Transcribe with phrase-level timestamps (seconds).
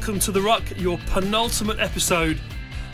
[0.00, 2.40] Welcome to The Ruck, your penultimate episode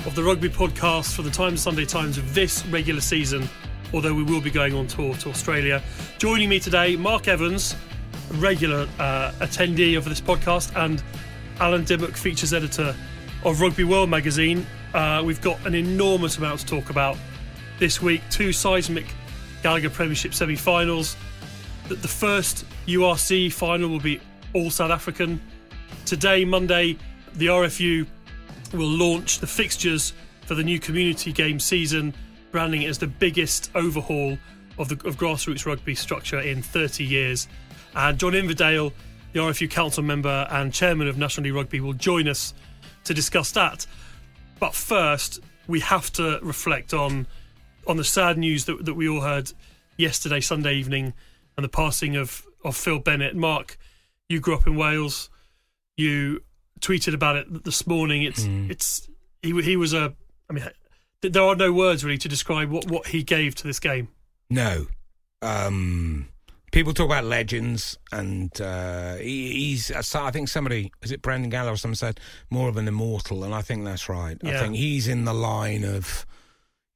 [0.06, 3.48] of the rugby podcast for the Times Sunday Times of this regular season,
[3.94, 5.80] although we will be going on tour to Australia.
[6.18, 7.76] Joining me today, Mark Evans,
[8.32, 11.00] regular uh, attendee of this podcast, and
[11.60, 12.92] Alan Dymock, features editor
[13.44, 14.66] of Rugby World magazine.
[14.92, 17.16] Uh, we've got an enormous amount to talk about
[17.78, 18.20] this week.
[18.32, 19.06] Two seismic
[19.62, 21.16] Gallagher Premiership semi finals.
[21.86, 24.20] The the first URC final will be
[24.54, 25.40] all South African.
[26.06, 26.96] Today, Monday,
[27.34, 28.06] the RFU
[28.72, 32.14] will launch the fixtures for the new community game season,
[32.52, 34.38] branding it as the biggest overhaul
[34.78, 37.48] of the of grassroots rugby structure in 30 years.
[37.96, 38.92] And John Inverdale,
[39.32, 42.54] the RFU council member and chairman of National League Rugby, will join us
[43.02, 43.84] to discuss that.
[44.60, 47.26] But first, we have to reflect on
[47.84, 49.52] on the sad news that, that we all heard
[49.96, 51.14] yesterday, Sunday evening,
[51.56, 53.34] and the passing of, of Phil Bennett.
[53.34, 53.76] Mark,
[54.28, 55.30] you grew up in Wales.
[55.96, 56.42] You
[56.80, 58.22] tweeted about it this morning.
[58.22, 59.08] It's it's
[59.42, 60.14] he he was a.
[60.48, 60.68] I mean,
[61.22, 64.08] there are no words really to describe what, what he gave to this game.
[64.50, 64.86] No.
[65.42, 66.28] Um,
[66.72, 69.90] people talk about legends, and uh, he, he's.
[69.90, 73.54] I think somebody is it Brendan Gallagher or someone said more of an immortal, and
[73.54, 74.36] I think that's right.
[74.44, 76.26] I think he's in the line of,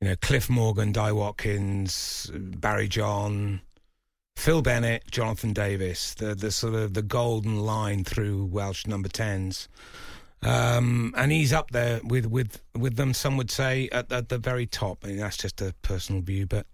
[0.00, 3.62] you know, Cliff Morgan, Dai Watkins, Barry John,
[4.40, 6.14] Phil Bennett, Jonathan Davies.
[6.14, 9.68] The the sort of the golden line through Welsh number tens.
[10.42, 13.12] Um, and he's up there with, with, with them.
[13.12, 15.04] Some would say at, at the very top.
[15.04, 16.66] I mean, that's just a personal view, but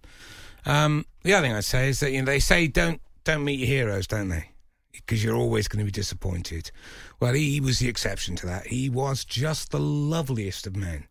[0.64, 3.58] um, the other thing I'd say is that you know they say don't don't meet
[3.58, 4.52] your heroes, don't they?
[4.92, 6.70] Because you're always going to be disappointed.
[7.18, 8.68] Well, he, he was the exception to that.
[8.68, 11.08] He was just the loveliest of men,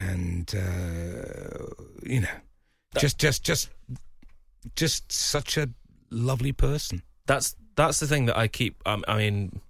[0.00, 1.66] and uh,
[2.02, 2.36] you know,
[2.98, 3.70] just just just
[4.74, 5.68] just such a
[6.14, 7.02] lovely person.
[7.26, 8.80] that's that's the thing that I keep.
[8.86, 9.60] Um, I mean,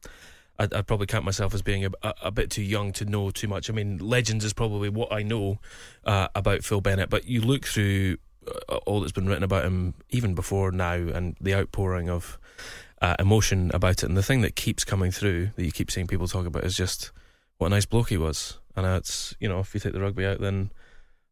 [0.59, 3.31] I'd, I'd probably count myself as being a, a, a bit too young to know
[3.31, 3.71] too much.
[3.71, 5.59] I mean, legends is probably what I know
[6.05, 7.10] uh, about Phil Bennett.
[7.10, 8.19] But you look through
[8.69, 12.38] uh, all that's been written about him, even before now, and the outpouring of
[13.00, 14.05] uh, emotion about it.
[14.05, 16.76] And the thing that keeps coming through that you keep seeing people talk about is
[16.76, 17.11] just
[17.59, 18.59] what a nice bloke he was.
[18.76, 20.71] And it's you know, if you take the rugby out, then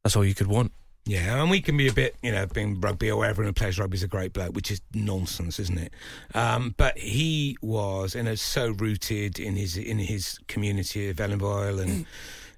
[0.02, 0.72] that's all you could want.
[1.04, 3.76] Yeah, and we can be a bit, you know, being rugby or whatever, who plays
[3.76, 5.92] rugby is a great bloke, which is nonsense, isn't it?
[6.32, 11.80] Um, but he was, and is so rooted in his in his community of Felinfoel
[11.82, 12.06] and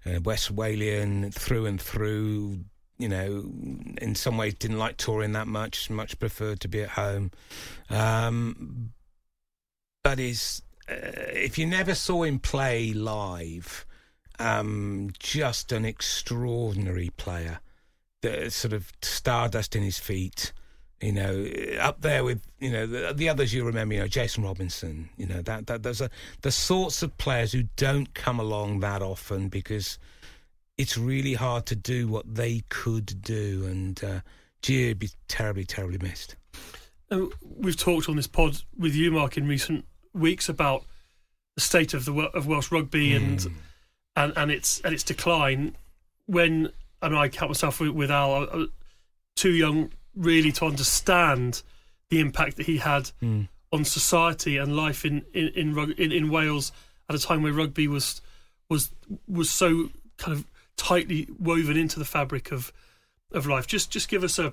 [0.04, 2.60] uh, West Walian through and through.
[2.98, 3.44] You know,
[4.00, 7.32] in some ways didn't like touring that much, much preferred to be at home.
[7.90, 8.92] Um,
[10.04, 10.94] but is uh,
[11.32, 13.86] if you never saw him play live,
[14.38, 17.60] um, just an extraordinary player
[18.24, 20.52] the sort of stardust in his feet.
[21.00, 21.46] You know,
[21.80, 23.94] up there with you know the, the others you remember.
[23.94, 25.10] You know, Jason Robinson.
[25.16, 29.02] You know that that those are the sorts of players who don't come along that
[29.02, 29.98] often because
[30.78, 34.20] it's really hard to do what they could do, and uh,
[34.62, 36.36] gee, be terribly, terribly missed.
[37.10, 40.84] And we've talked on this pod with you, Mark, in recent weeks about
[41.54, 43.46] the state of the of Welsh rugby and
[44.16, 45.76] and and its and its decline.
[46.26, 46.72] When
[47.04, 48.66] and I count myself with, with Al, I, I
[49.36, 51.62] too young really to understand
[52.10, 53.10] the impact that he had
[53.72, 56.72] on society and life in in in, rug, in in Wales
[57.08, 58.20] at a time where rugby was
[58.68, 58.90] was
[59.28, 62.72] was so kind of tightly woven into the fabric of
[63.32, 63.66] of life.
[63.66, 64.52] Just just give us a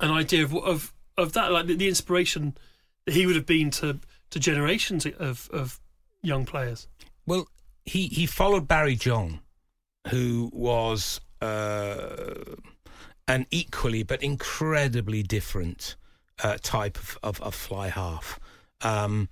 [0.00, 2.56] an idea of of of that, like the, the inspiration
[3.06, 4.00] that he would have been to
[4.30, 5.80] to generations of of
[6.22, 6.88] young players.
[7.26, 7.48] Well,
[7.84, 9.40] he he followed Barry John,
[10.08, 15.96] who was uh, an equally but incredibly different
[16.42, 18.38] uh, type of, of, of fly half.
[18.82, 19.28] Um,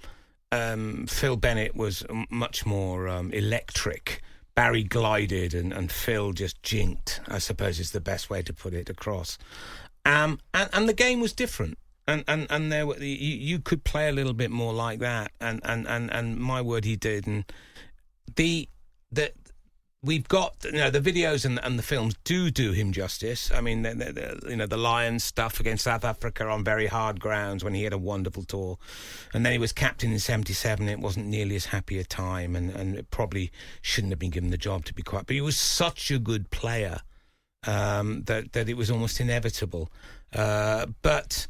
[0.52, 4.22] um, Phil Bennett was much more um, electric.
[4.54, 8.74] Barry glided and, and Phil just jinked, I suppose is the best way to put
[8.74, 9.38] it across.
[10.04, 11.78] Um, and, and the game was different.
[12.06, 15.30] And, and, and there were, you, you could play a little bit more like that.
[15.40, 17.26] And, and, and, and my word, he did.
[17.26, 17.44] And
[18.34, 18.68] the,
[19.12, 19.32] the,
[20.02, 23.50] we've got you know the videos and, and the films do do him justice.
[23.52, 23.84] I mean,
[24.48, 27.92] you know the Lions stuff against South Africa on very hard grounds when he had
[27.92, 28.78] a wonderful tour,
[29.34, 30.88] and then he was captain in '77.
[30.88, 33.50] It wasn't nearly as happy a time, and and it probably
[33.82, 35.26] shouldn't have been given the job to be quite.
[35.26, 37.00] But he was such a good player
[37.66, 39.90] um, that that it was almost inevitable.
[40.32, 41.46] Uh, but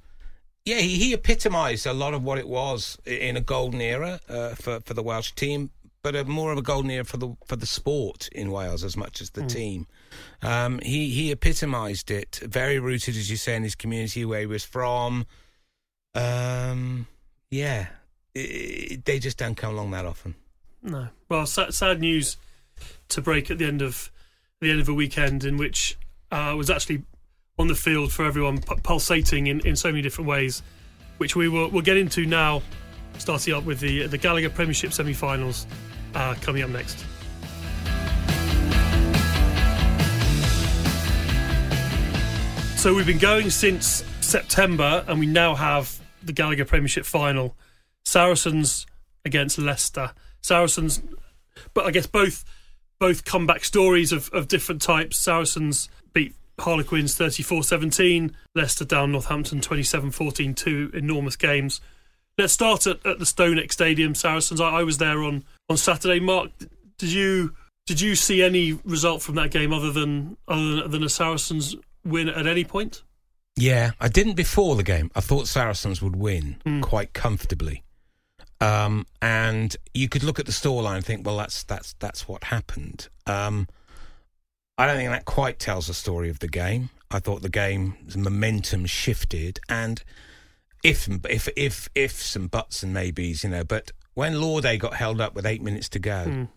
[0.65, 4.55] yeah, he, he epitomised a lot of what it was in a golden era uh,
[4.55, 5.71] for for the Welsh team
[6.03, 8.97] but a, more of a golden era for the for the sport in Wales as
[8.97, 9.49] much as the mm.
[9.49, 9.87] team.
[10.43, 14.47] Um, he he epitomised it, very rooted, as you say, in his community where he
[14.47, 15.27] was from.
[16.15, 17.07] Um,
[17.51, 17.89] yeah,
[18.35, 20.35] it, it, they just don't come along that often.
[20.83, 22.37] No, well, sad, sad, news
[23.09, 24.11] to break at the end of
[24.61, 25.99] the end of a weekend in which
[26.31, 27.03] uh, was actually
[27.59, 30.63] on the field for everyone, p- pulsating in, in so many different ways,
[31.19, 32.63] which we will we'll get into now
[33.19, 35.67] starting up with the the Gallagher Premiership semi-finals
[36.15, 37.05] uh, coming up next.
[42.79, 47.57] So we've been going since September, and we now have the Gallagher Premiership final.
[48.05, 48.87] Saracens
[49.25, 50.13] against Leicester.
[50.43, 51.03] Saracens,
[51.75, 52.45] but I guess both
[52.99, 55.17] both comeback stories of, of different types.
[55.17, 61.81] Saracens beat Harlequins 34 17, Leicester down Northampton 27 14, two enormous games.
[62.39, 64.61] Let's start at, at the StoneX Stadium, Saracens.
[64.61, 66.21] I, I, was there on, on Saturday.
[66.21, 66.51] Mark,
[66.97, 67.53] did you
[67.87, 71.75] did you see any result from that game other than other than, than a Saracens
[72.05, 73.03] win at any point?
[73.57, 75.11] Yeah, I didn't before the game.
[75.17, 76.81] I thought Saracens would win mm.
[76.81, 77.83] quite comfortably.
[78.61, 82.45] Um, and you could look at the scoreline and think, well, that's that's that's what
[82.45, 83.09] happened.
[83.27, 83.67] Um,
[84.77, 86.91] I don't think that quite tells the story of the game.
[87.11, 90.05] I thought the game's momentum shifted, and
[90.83, 93.65] if if if ifs and buts and maybes, you know.
[93.65, 96.49] But when Lauday got held up with eight minutes to go, mm.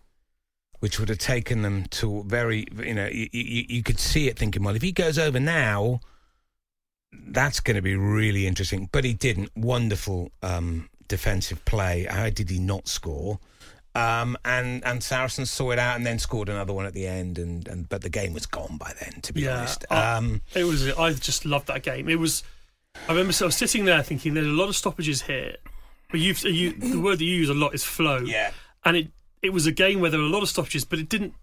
[0.80, 4.38] which would have taken them to very, you know, you, you, you could see it
[4.38, 6.00] thinking, well, if he goes over now,
[7.12, 8.90] that's going to be really interesting.
[8.92, 9.52] But he didn't.
[9.56, 12.08] Wonderful um, defensive play.
[12.10, 13.40] How did he not score?
[13.94, 17.38] Um, and and Saracens saw it out and then scored another one at the end.
[17.38, 19.22] And, and but the game was gone by then.
[19.22, 20.88] To be yeah, honest, um, I, it was.
[20.94, 22.08] I just loved that game.
[22.08, 22.44] It was
[23.08, 25.58] I remember I was sitting there thinking there's a lot of stoppages here.
[26.12, 28.20] But you, you the word that you use a lot is flow.
[28.20, 28.52] Yeah.
[28.84, 29.12] And it
[29.42, 31.34] it was a game where there were a lot of stoppages, but it didn't.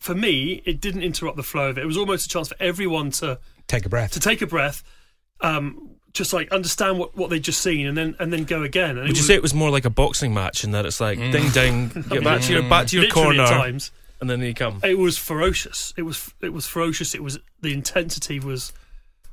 [0.00, 1.82] For me, it didn't interrupt the flow of it.
[1.82, 4.12] It was almost a chance for everyone to take a breath.
[4.12, 4.84] To take a breath.
[5.40, 8.90] Um, just like understand what, what they'd just seen and then and then go again.
[8.90, 11.00] And Would you was, say it was more like a boxing match in that it's
[11.00, 11.32] like mm.
[11.32, 14.80] ding ding, get back to your back to your corner, times, and then you come.
[14.82, 15.94] It was ferocious.
[15.96, 17.14] It was it was ferocious.
[17.14, 18.72] It was the intensity was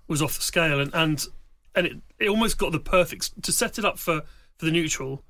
[0.08, 1.26] was off the scale, and and
[1.76, 4.22] and it, it almost got the perfect to set it up for,
[4.58, 5.24] for the neutral.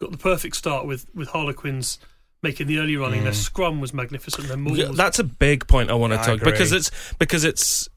[0.00, 1.98] Got the perfect start with with Harlequins
[2.42, 3.20] making the early running.
[3.20, 3.24] Mm.
[3.24, 4.48] Their scrum was magnificent.
[4.48, 6.52] Their yeah, that's a big point I want to talk agree.
[6.52, 7.88] because it's because it's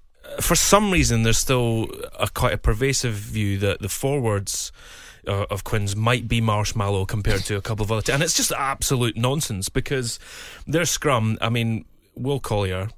[0.41, 1.88] for some reason there's still
[2.19, 4.71] a quite a pervasive view that the forwards.
[5.25, 8.33] Uh, of Quins might be marshmallow compared to a couple of other, t- and it's
[8.33, 10.19] just absolute nonsense because
[10.67, 11.38] their scrum.
[11.39, 12.89] I mean, Will Collier,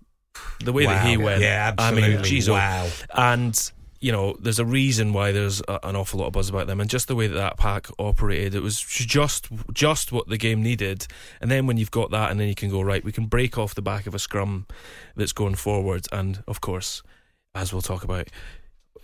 [0.59, 0.93] the way wow.
[0.93, 3.71] that he went, yeah, absolutely, I mean, geez, oh, wow, and
[4.05, 6.79] you know, there's a reason why there's a, an awful lot of buzz about them,
[6.79, 10.61] and just the way that that pack operated, it was just just what the game
[10.61, 11.07] needed.
[11.41, 13.57] And then when you've got that, and then you can go right, we can break
[13.57, 14.67] off the back of a scrum
[15.15, 17.01] that's going forward, and of course,
[17.55, 18.27] as we'll talk about,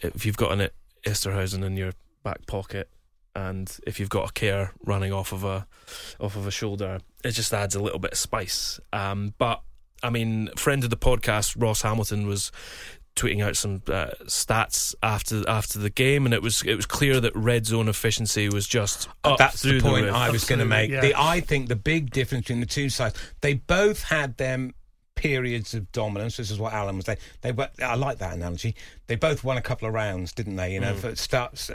[0.02, 0.70] if you've got an
[1.04, 1.94] Esterhuizen in your
[2.24, 2.88] back pocket,
[3.36, 5.66] and if you've got a care running off of a
[6.20, 8.80] off of a shoulder, it just adds a little bit of spice.
[8.94, 9.64] Um, but
[10.04, 12.52] I mean, friend of the podcast, Ross Hamilton, was
[13.16, 17.20] tweeting out some uh, stats after after the game, and it was it was clear
[17.20, 20.66] that red zone efficiency was just up that's the point the I was going to
[20.66, 20.90] make.
[20.90, 21.02] Yeah.
[21.02, 24.74] The, I think the big difference between the two sides, they both had them
[25.16, 26.38] periods of dominance.
[26.38, 27.20] This is what Alan was saying.
[27.42, 28.76] They were, I like that analogy.
[29.08, 30.74] They both won a couple of rounds, didn't they?
[30.74, 30.98] You know, mm.
[30.98, 31.70] for starts.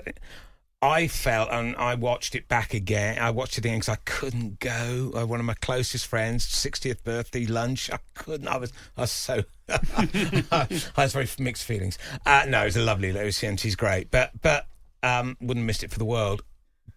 [0.83, 3.19] I felt, and I watched it back again.
[3.19, 5.11] I watched it again because I couldn't go.
[5.17, 7.91] Uh, one of my closest friends' 60th birthday lunch.
[7.91, 8.47] I couldn't.
[8.47, 9.43] I was, I was so.
[9.69, 10.67] I
[10.97, 11.99] was very mixed feelings.
[12.27, 14.11] Uh, no, it was a lovely Lucy, and she's great.
[14.11, 14.67] But, but
[15.03, 16.43] um, wouldn't have missed it for the world.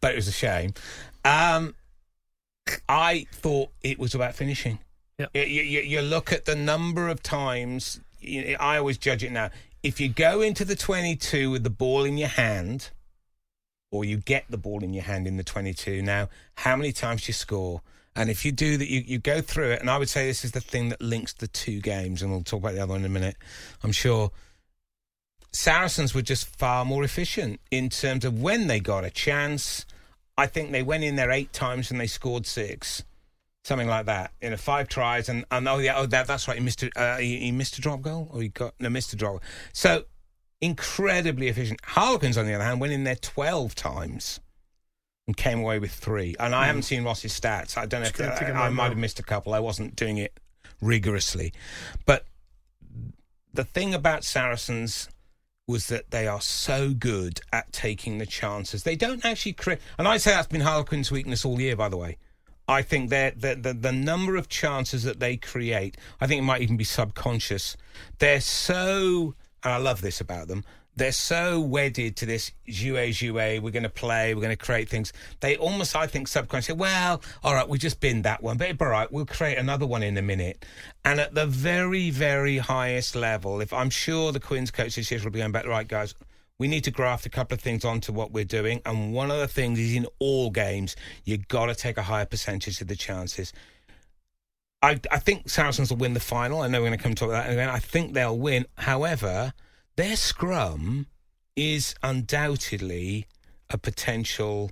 [0.02, 0.74] But it was a shame.
[1.24, 1.74] Um,
[2.90, 4.80] I thought it was about finishing.
[5.20, 5.32] Yep.
[5.34, 8.02] You, you, you look at the number of times.
[8.20, 9.52] You, I always judge it now.
[9.84, 12.90] If you go into the 22 with the ball in your hand
[13.92, 16.02] or you get the ball in your hand in the 22.
[16.02, 17.82] Now, how many times you score?
[18.16, 19.82] And if you do that, you, you go through it.
[19.82, 22.22] And I would say this is the thing that links the two games.
[22.22, 23.38] And we'll talk about the other one in a minute,
[23.84, 24.32] I'm sure.
[25.52, 29.86] Saracens were just far more efficient in terms of when they got a chance.
[30.38, 33.04] I think they went in there eight times and they scored six.
[33.64, 34.32] something like that.
[34.42, 36.58] You know, five tries, and, and oh yeah, oh that that's right.
[36.58, 39.12] He missed a, uh, he, he missed a drop goal, or he got no missed
[39.14, 39.42] a drop.
[39.74, 40.06] So
[40.62, 41.80] incredibly efficient.
[41.84, 44.40] Harlequins, on the other hand, went in there twelve times
[45.28, 46.36] and came away with three.
[46.40, 47.78] And I haven't seen Ross's stats.
[47.78, 48.24] I don't know if Hmm.
[48.24, 49.54] Just take I, I might have missed a couple.
[49.54, 50.40] I wasn't doing it
[50.82, 51.54] rigorously,
[52.06, 52.26] but
[53.54, 55.10] the thing about Saracens
[55.68, 58.84] was that they are so good at taking the chances.
[58.84, 61.76] They don't actually create, and I say that's been Harlequin's weakness all year.
[61.76, 62.18] By the way,
[62.68, 66.46] I think that the, the the number of chances that they create, I think it
[66.46, 67.78] might even be subconscious.
[68.18, 70.64] They're so, and I love this about them.
[70.96, 73.62] They're so wedded to this jouet jouet.
[73.62, 74.34] We're going to play.
[74.34, 75.14] We're going to create things.
[75.40, 76.76] They almost, I think, subconsciously.
[76.76, 80.04] Well, all right, we've just binned that one, but all right, we'll create another one
[80.04, 80.66] in a minute.
[81.06, 85.22] And at the very, very highest level, if I'm sure the Queen's coach this year
[85.24, 86.16] will be going back, right, guys,
[86.58, 88.82] we need to graft a couple of things onto what we're doing.
[88.86, 92.26] And one of the things is in all games, you've got to take a higher
[92.26, 93.54] percentage of the chances.
[94.82, 96.62] I, I think Saracens will win the final.
[96.62, 97.70] I know we're going to come talk about that again.
[97.70, 98.66] I think they'll win.
[98.78, 99.54] However,
[99.98, 101.08] their scrum
[101.56, 103.26] is undoubtedly
[103.70, 104.72] a potential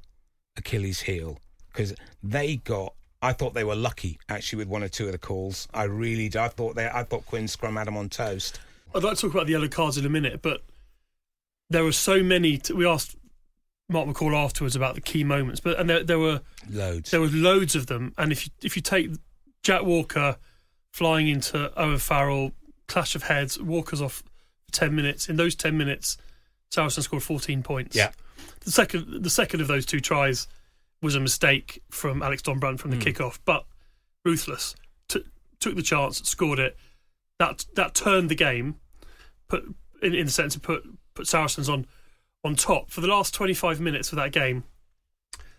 [0.56, 1.40] Achilles heel
[1.72, 2.94] because they got.
[3.22, 5.68] I thought they were lucky actually with one or two of the calls.
[5.74, 6.38] I really did.
[6.38, 6.88] I thought they.
[6.88, 8.60] I thought Quinn's scrum had them on toast.
[8.96, 10.64] I'd like to talk about the yellow cards in a minute, but
[11.70, 12.58] there were so many.
[12.60, 13.18] T- we asked
[13.90, 17.12] Mark McCall afterwards about the key moments, but and there, there were Loads.
[17.12, 18.14] there was loads of them.
[18.18, 19.10] And if you, if you take
[19.68, 20.38] Jack Walker
[20.94, 22.54] flying into Owen Farrell,
[22.88, 24.24] clash of heads, Walker's off
[24.64, 25.28] for ten minutes.
[25.28, 26.16] In those ten minutes,
[26.72, 27.94] Saracen scored fourteen points.
[27.94, 28.12] Yeah.
[28.62, 30.48] The second the second of those two tries
[31.02, 33.02] was a mistake from Alex Dombrandt from the hmm.
[33.02, 33.66] kickoff, but
[34.24, 34.74] ruthless.
[35.10, 35.26] T-
[35.60, 36.78] took the chance, scored it.
[37.38, 38.76] That that turned the game.
[39.50, 39.66] Put
[40.02, 41.88] in, in the sense of put put Saracens on
[42.42, 44.64] on top for the last twenty five minutes of that game.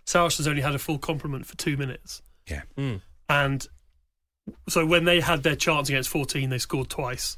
[0.06, 2.62] Saracens only had a full complement for two minutes, yeah.
[2.74, 2.96] Hmm.
[3.28, 3.68] and
[4.68, 7.36] so when they had their chance against fourteen, they scored twice.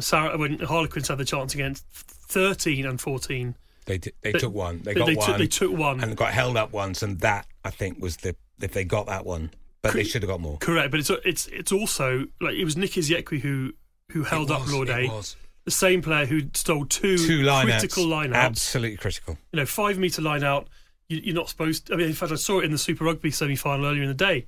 [0.00, 3.54] Sar- when Harlequins had the chance against thirteen and fourteen,
[3.86, 4.82] They did, they They- took one.
[4.82, 5.26] They they, got they one.
[5.26, 6.00] took they took one.
[6.00, 9.24] and got held up once, and that I think was the if they got that
[9.24, 9.50] one,
[9.82, 10.58] but they should have got more.
[10.58, 13.72] Correct, but it's it's it's also like it was Nick Isiekwe who
[14.12, 15.36] who held up was, Lord it A, was.
[15.64, 18.34] the same player who stole two, Two line critical lineouts.
[18.34, 19.38] absolutely critical.
[19.52, 20.68] You know, five meter line out.
[21.08, 21.86] You, you're not supposed.
[21.86, 24.02] To, I mean, in fact, I saw it in the Super Rugby semi final earlier
[24.02, 24.46] in the day.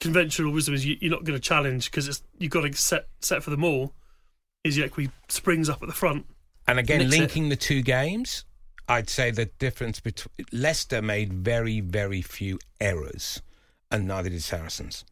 [0.00, 3.42] Conventional wisdom is you, you're not going to challenge because you've got to set set
[3.42, 3.94] for them all.
[4.64, 6.26] Is Isiekwe springs up at the front.
[6.66, 7.18] And again, Nicks it.
[7.20, 8.44] linking the two games,
[8.88, 13.42] I'd say the difference between Leicester made very, very few errors,
[13.90, 15.04] and neither did Saracens.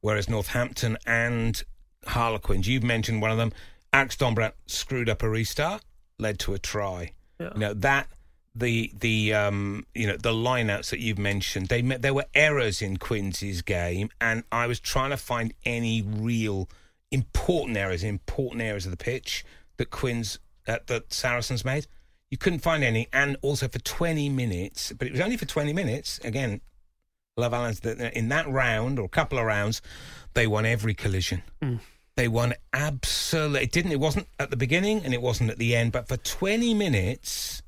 [0.00, 1.62] Whereas Northampton and
[2.06, 3.52] Harlequins, you've mentioned one of them,
[3.92, 5.82] Alex Dombrandt screwed up a restart,
[6.18, 7.12] led to a try.
[7.38, 7.50] Yeah.
[7.54, 8.08] You know that
[8.54, 12.96] the the um you know the lineouts that you've mentioned, they there were errors in
[12.98, 16.68] Quincy's game, and I was trying to find any real
[17.10, 19.44] important errors, important areas of the pitch
[19.76, 21.86] that Quinn's uh, that Saracens made.
[22.30, 25.74] You couldn't find any, and also for 20 minutes, but it was only for 20
[25.74, 26.18] minutes.
[26.24, 26.62] Again,
[27.36, 29.82] Love Alan's that in that round or a couple of rounds,
[30.34, 31.42] they won every collision.
[32.16, 33.62] They won absolutely.
[33.62, 33.92] It didn't.
[33.92, 37.61] It wasn't at the beginning and it wasn't at the end, but for 20 minutes,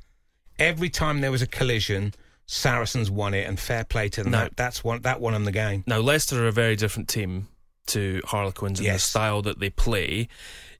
[0.58, 2.14] every time there was a collision,
[2.46, 4.32] Saracens won it, and fair play to them.
[4.32, 4.38] No.
[4.40, 5.02] That, that's one.
[5.02, 5.84] That won them the game.
[5.86, 7.48] Now Leicester are a very different team
[7.86, 10.28] to Harlequins in the style that they play.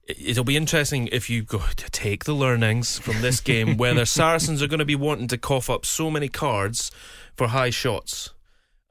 [0.06, 4.62] It'll be interesting if you go to take the learnings from this game, whether Saracens
[4.62, 6.90] are going to be wanting to cough up so many cards
[7.34, 8.30] for high shots.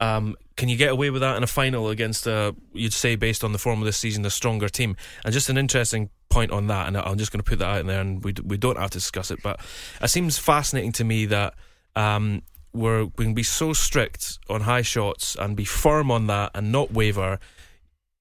[0.00, 3.42] Um, can you get away with that in a final against a, you'd say, based
[3.42, 4.96] on the form of this season, a stronger team?
[5.24, 7.86] And just an interesting point on that, and I'm just going to put that out
[7.86, 9.58] there, and we d- we don't have to discuss it, but
[10.00, 11.54] it seems fascinating to me that
[11.96, 12.42] um,
[12.72, 16.70] we're we can be so strict on high shots and be firm on that and
[16.72, 17.38] not waver,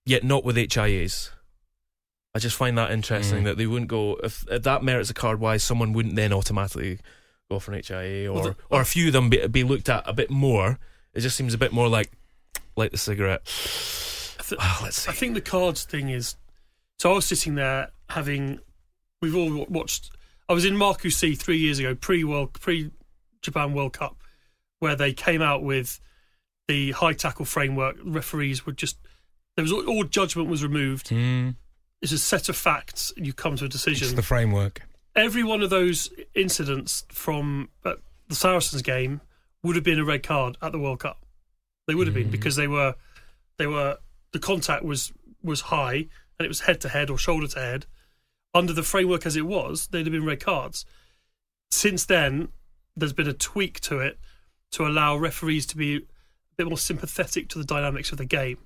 [0.06, 1.30] yet not with HIAs.
[2.36, 3.44] I just find that interesting Mm.
[3.46, 5.40] that they wouldn't go if, if that merits a card.
[5.40, 6.98] Why someone wouldn't then automatically
[7.50, 9.88] go for an HIA or Well, the- or a few of them be, be looked
[9.88, 10.80] at a bit more.
[11.13, 12.12] It just seems a bit more like
[12.75, 13.42] like the cigarette.
[14.39, 15.10] I th- Ah, let's see.
[15.10, 16.36] I think the cards thing is.
[17.00, 18.60] So I was sitting there having.
[19.22, 20.12] We've all watched.
[20.50, 22.92] I was in Marcoussis three years ago, pre World, pre
[23.42, 24.18] Japan World Cup,
[24.80, 26.00] where they came out with
[26.68, 27.98] the high tackle framework.
[28.03, 28.98] Referees would just
[29.56, 31.10] there was all, all judgment was removed.
[31.10, 31.56] Mm.
[32.01, 34.08] It's a set of facts, and you come to a decision.
[34.08, 34.82] It's the framework.
[35.15, 37.94] Every one of those incidents from uh,
[38.27, 39.22] the Saracens game
[39.62, 41.23] would have been a red card at the World Cup.
[41.88, 42.32] They would have been hmm.
[42.32, 42.96] because they were
[43.58, 43.98] they were
[44.32, 45.12] the contact was
[45.44, 46.08] was high
[46.40, 47.86] and it was head to head or shoulder to head.
[48.54, 50.86] Under the framework as it was, they'd have been red cards.
[51.72, 52.50] Since then,
[52.96, 54.20] there's been a tweak to it
[54.72, 56.02] to allow referees to be a
[56.58, 58.60] bit more sympathetic to the dynamics of the game.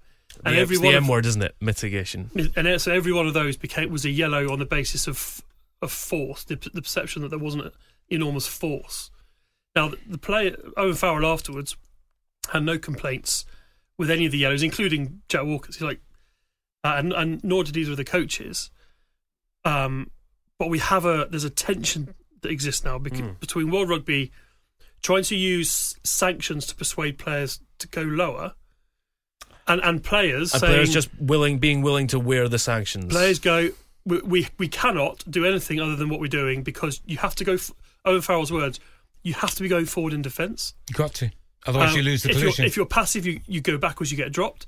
[0.43, 1.55] And Yeah, every one the M word, isn't it?
[1.61, 2.29] Mitigation.
[2.55, 5.41] and uh, so every one of those became was a yellow on the basis of
[5.81, 7.71] of force, the, the perception that there wasn't
[8.09, 9.11] enormous force.
[9.75, 11.77] Now the, the player Owen Farrell afterwards
[12.51, 13.45] had no complaints
[13.97, 15.75] with any of the yellows, including Jack Walker's.
[15.75, 15.99] He's like,
[16.83, 18.69] uh, and, and nor did either of the coaches.
[19.65, 20.11] Um,
[20.59, 24.31] but we have a there's a tension that exists now bec- between World Rugby
[25.01, 28.53] trying to use sanctions to persuade players to go lower,
[29.67, 33.11] and and players And saying players just willing, being willing to wear the sanctions.
[33.11, 33.69] players go,
[34.05, 37.43] we, we we cannot do anything other than what we're doing because you have to
[37.43, 37.53] go.
[37.53, 37.71] F-
[38.05, 38.79] Owen Farrell's words,
[39.21, 40.73] you have to be going forward in defence.
[40.89, 41.31] You got to.
[41.67, 42.63] Otherwise, Um, you lose the if collision.
[42.63, 44.65] You're, if you're passive, you, you go backwards, you get dropped.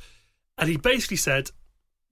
[0.58, 1.50] And he basically said,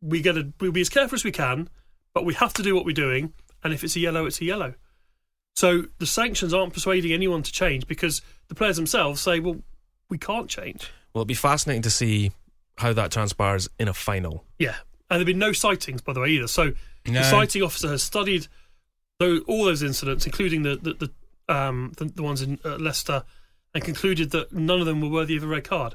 [0.02, 1.70] we got to we'll be as careful as we can,
[2.14, 3.34] but we have to do what we're doing.
[3.64, 4.74] And if it's a yellow, it's a yellow.
[5.56, 9.58] So the sanctions aren't persuading anyone to change because the players themselves say, well,
[10.10, 10.90] we can't change.
[11.14, 12.32] Well, it'd be fascinating to see
[12.78, 14.46] how that transpires in a final.
[14.60, 14.76] Yeah.
[15.10, 16.48] And there have been no citings, by the way, either.
[16.48, 16.74] So
[17.08, 17.14] No.
[17.14, 18.48] the citing officer has studied
[19.20, 20.94] those, all those incidents, including the the,
[21.48, 23.24] the, um, the, the ones in uh, Leicester,
[23.78, 25.94] and concluded that none of them were worthy of a red card.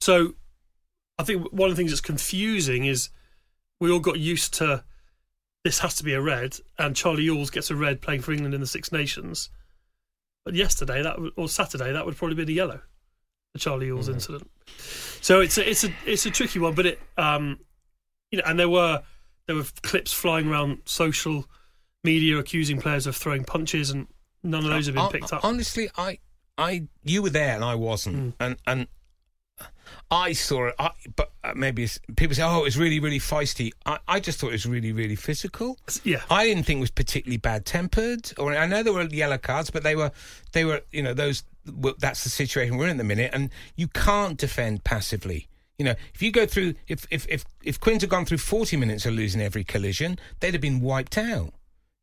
[0.00, 0.34] So
[1.18, 3.08] I think one of the things that's confusing is
[3.80, 4.84] we all got used to
[5.64, 8.54] this has to be a red, and Charlie Ewels gets a red playing for England
[8.54, 9.48] in the Six Nations.
[10.44, 12.80] But yesterday, that would, or Saturday, that would probably be the yellow,
[13.52, 14.48] the Charlie Ewels incident.
[15.20, 17.58] So it's a, it's a it's a tricky one, but it um,
[18.30, 19.02] you know, and there were
[19.48, 21.46] there were clips flying around social
[22.04, 24.06] media accusing players of throwing punches, and
[24.44, 25.44] none of those have been picked up.
[25.44, 26.18] Honestly, I,
[26.56, 28.32] I, you were there and I wasn't, Mm.
[28.40, 28.86] and and
[30.10, 30.74] I saw it.
[30.78, 34.20] I, but uh, maybe it's, people say, "Oh, it was really, really feisty." I, I
[34.20, 35.78] just thought it was really, really physical.
[36.04, 38.32] yeah, I didn't think it was particularly bad tempered.
[38.38, 40.10] Or I know there were yellow cards, but they were,
[40.52, 41.42] they were, you know, those.
[41.72, 45.48] well, That's the situation we're in at the minute, and you can't defend passively.
[45.78, 48.76] You know, if you go through, if if if if Quins had gone through forty
[48.76, 51.52] minutes of losing every collision, they'd have been wiped out.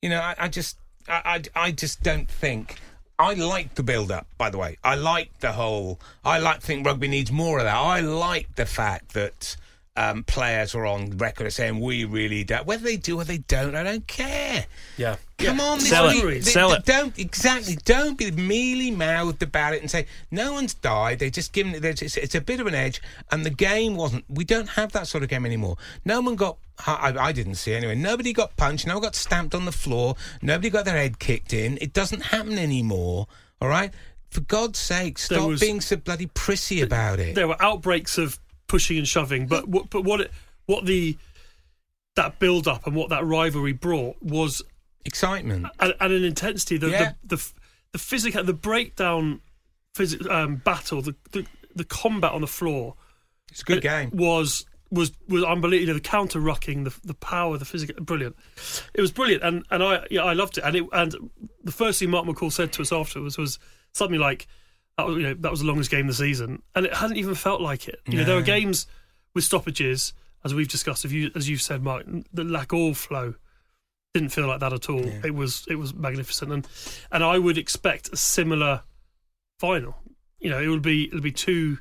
[0.02, 0.78] You know, I, I just,
[1.08, 2.80] I, I, I just don't think.
[3.22, 4.78] I like the build up, by the way.
[4.84, 6.00] I like the whole.
[6.26, 7.76] I like think rugby needs more of that.
[7.76, 9.56] I like the fact that
[9.98, 12.66] um, players are on record as saying we really don't.
[12.66, 14.66] Whether they do or they don't, I don't care.
[14.98, 15.18] Yeah.
[15.38, 16.24] Come on, this Sell it.
[16.24, 16.86] week- Sell it.
[16.86, 17.76] Don't exactly.
[17.84, 21.20] Don't be mealy mouthed about it and say no one's died.
[21.20, 21.84] They just given it.
[21.84, 23.02] It's, it's a bit of an edge,
[23.32, 24.24] and the game wasn't.
[24.30, 25.78] We don't have that sort of game anymore.
[26.06, 26.58] No one got.
[26.88, 27.96] I, I didn't see anyway.
[27.96, 28.88] Nobody got punched.
[28.88, 30.16] No one got stamped on the floor.
[30.42, 31.78] Nobody got their head kicked in.
[31.82, 33.28] It doesn't happen anymore.
[33.62, 33.94] All right.
[34.30, 37.36] For God's sake, stop was- being so bloody prissy about it.
[37.36, 38.40] there were outbreaks of
[38.72, 40.32] pushing and shoving, but what, but what it,
[40.66, 41.18] what the
[42.16, 44.62] that build up and what that rivalry brought was
[45.06, 45.66] Excitement.
[45.80, 46.78] and, and an intensity.
[46.78, 47.14] The, Yeah.
[47.24, 47.52] the the
[47.94, 49.42] the physical, the breakdown,
[49.96, 52.96] phys- um, battle, the, the the combat on the floor
[53.52, 54.10] It's a good game.
[54.14, 55.94] was was was unbelievable.
[55.96, 58.36] The counter rucking, the the power, the physical, brilliant.
[58.94, 60.64] It was brilliant, and and I yeah I loved it.
[60.64, 61.16] And it and
[61.64, 63.58] the first thing Mark McCall said to us afterwards was
[63.94, 64.48] something like,
[65.02, 67.18] "That was you know that was the longest game of the season," and it hadn't
[67.18, 68.00] even felt like it.
[68.08, 68.88] You know there were games
[69.34, 73.36] with stoppages, as we've discussed, as you as you've said, Mark, that lack all flow.
[74.14, 75.06] Didn't feel like that at all.
[75.24, 76.68] It was it was magnificent, and
[77.12, 78.84] and I would expect a similar
[79.60, 79.96] final.
[80.40, 81.78] You know, it would be it'll be two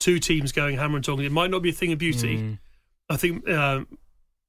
[0.00, 1.22] two teams going hammer and tongs.
[1.22, 2.38] It might not be a thing of beauty.
[2.38, 2.58] Mm.
[3.10, 3.86] I think um,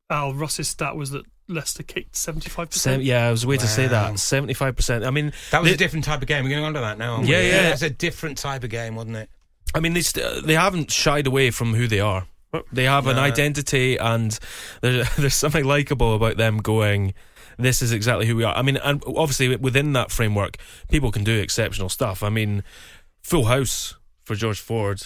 [0.09, 3.03] Al Ross's stat was that Leicester kicked seventy five Sem- percent.
[3.03, 4.19] yeah, I was waiting to say that.
[4.19, 5.03] Seventy-five percent.
[5.03, 6.43] I mean, That was they- a different type of game.
[6.43, 7.13] We're going on to that now.
[7.15, 7.31] aren't we?
[7.33, 7.69] Yeah, yeah.
[7.71, 9.29] it's a different type of game, wasn't it?
[9.73, 12.27] I mean, they st- uh, they haven't shied away from who they are.
[12.71, 14.37] They have an identity, and
[14.81, 17.13] there's there's something likable about them going.
[17.57, 18.55] This is exactly who we are.
[18.55, 20.57] I mean, and obviously within that framework,
[20.89, 22.23] people can do exceptional stuff.
[22.23, 22.63] I mean,
[23.21, 25.01] full house for George Ford,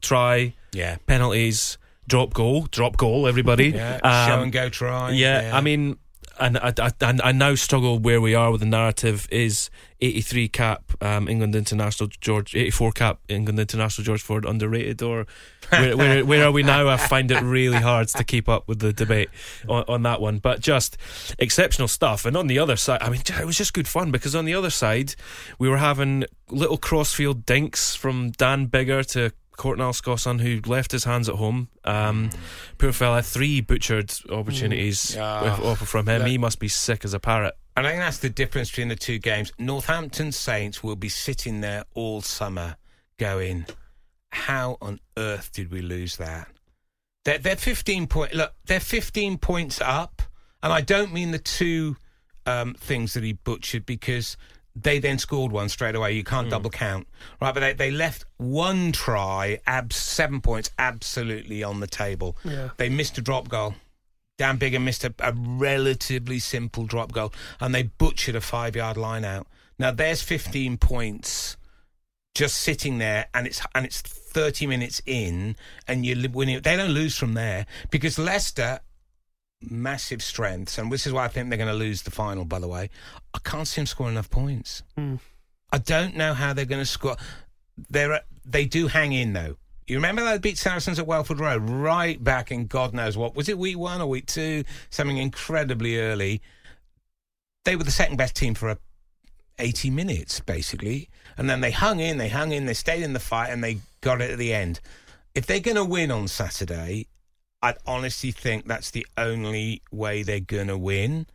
[0.00, 0.96] try Yeah.
[1.06, 1.76] penalties,
[2.08, 3.28] drop goal, drop goal.
[3.28, 4.00] Everybody, Yeah.
[4.02, 5.10] Um, Show and go try.
[5.12, 5.98] yeah, I mean,
[6.40, 10.48] and I, I, and I now struggle where we are with the narrative is 83
[10.48, 15.26] cap um, England international George 84 cap England international George Ford underrated or
[15.70, 16.86] where, where, where are we now?
[16.86, 19.30] I find it really hard to keep up with the debate
[19.68, 20.96] on, on that one, but just
[21.40, 22.24] exceptional stuff.
[22.24, 24.54] And on the other side, I mean, it was just good fun because on the
[24.54, 25.16] other side,
[25.58, 31.04] we were having little crossfield dinks from Dan Biggar to Courtnall Skosan, who left his
[31.04, 31.68] hands at home.
[31.84, 32.30] Um,
[32.78, 36.20] poor fella, three butchered opportunities Ah, with offer from him.
[36.22, 37.54] that- he must be sick as a parrot.
[37.76, 39.52] And I think that's the difference between the two games.
[39.58, 42.76] Northampton Saints will be sitting there all summer
[43.18, 43.66] going,
[44.30, 46.48] how on earth did we lose that?
[47.24, 50.22] They're, they're 15 point, look, they're 15 points up.
[50.62, 51.96] And I don't mean the two
[52.46, 54.36] um, things that he butchered because
[54.82, 56.12] they then scored one straight away.
[56.12, 56.50] You can't hmm.
[56.50, 57.06] double count,
[57.40, 57.52] right?
[57.52, 62.36] But they, they left one try, ab- seven points, absolutely on the table.
[62.44, 62.70] Yeah.
[62.76, 63.74] They missed a drop goal.
[64.36, 68.96] Dan Biggar missed a, a relatively simple drop goal, and they butchered a five yard
[68.96, 69.46] line out.
[69.78, 71.56] Now there's 15 points
[72.34, 75.56] just sitting there, and it's and it's 30 minutes in,
[75.88, 76.60] and you're winning.
[76.60, 78.80] They don't lose from there because Leicester
[79.60, 82.44] massive strengths, and this is why I think they're going to lose the final.
[82.44, 82.90] By the way,
[83.34, 84.82] I can't see them scoring enough points.
[84.96, 85.16] Hmm.
[85.72, 87.16] I don't know how they're going to score.
[87.90, 89.56] They're they do hang in though.
[89.86, 93.48] You remember they beat Saracens at Welford Road right back in God knows what was
[93.48, 94.64] it week one or week two?
[94.90, 96.42] Something incredibly early.
[97.64, 98.78] They were the second best team for a
[99.58, 103.20] 80 minutes basically, and then they hung in, they hung in, they stayed in the
[103.20, 104.80] fight, and they got it at the end.
[105.34, 107.06] If they're going to win on Saturday,
[107.62, 111.26] I'd honestly think that's the only way they're going to win,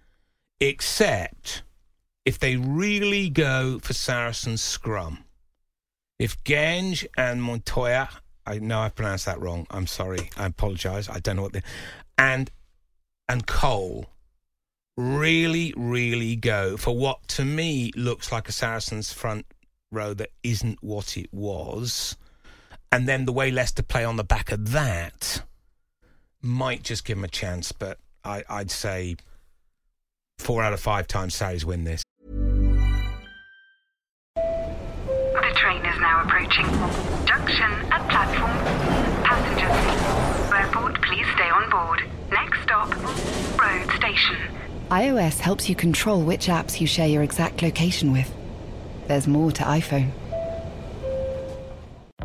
[0.60, 1.64] except
[2.26, 5.26] if they really go for Saracens scrum.
[6.20, 8.10] If Genge and Montoya,
[8.46, 9.68] I know I pronounced that wrong.
[9.70, 10.30] I'm sorry.
[10.38, 11.10] I apologise.
[11.10, 11.64] I don't know what they
[12.18, 12.50] and
[13.28, 14.06] and Cole
[14.96, 19.46] really, really go for what to me looks like a Saracens front
[19.92, 22.16] row that isn't what it was.
[22.92, 25.44] And then the way Leicester play on the back of that
[26.44, 29.16] might just give him a chance, but I, I'd say
[30.38, 32.04] four out of five times Sarries win this.
[34.36, 34.42] The
[35.56, 36.66] train is now approaching.
[37.26, 38.58] Junction at platform.
[39.24, 40.54] Passengers.
[40.54, 42.04] Airport, please stay on board.
[42.30, 42.94] Next stop,
[43.58, 44.38] road station.
[44.90, 48.32] iOS helps you control which apps you share your exact location with.
[49.08, 50.12] There's more to iPhone.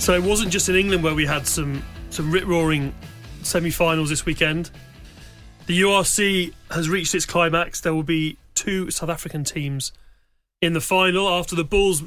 [0.00, 2.94] So it wasn't just in England where we had some some rip roaring
[3.42, 4.70] semi-finals this weekend.
[5.66, 7.82] The URC has reached its climax.
[7.82, 9.92] There will be two South African teams
[10.62, 12.02] in the final after the Bulls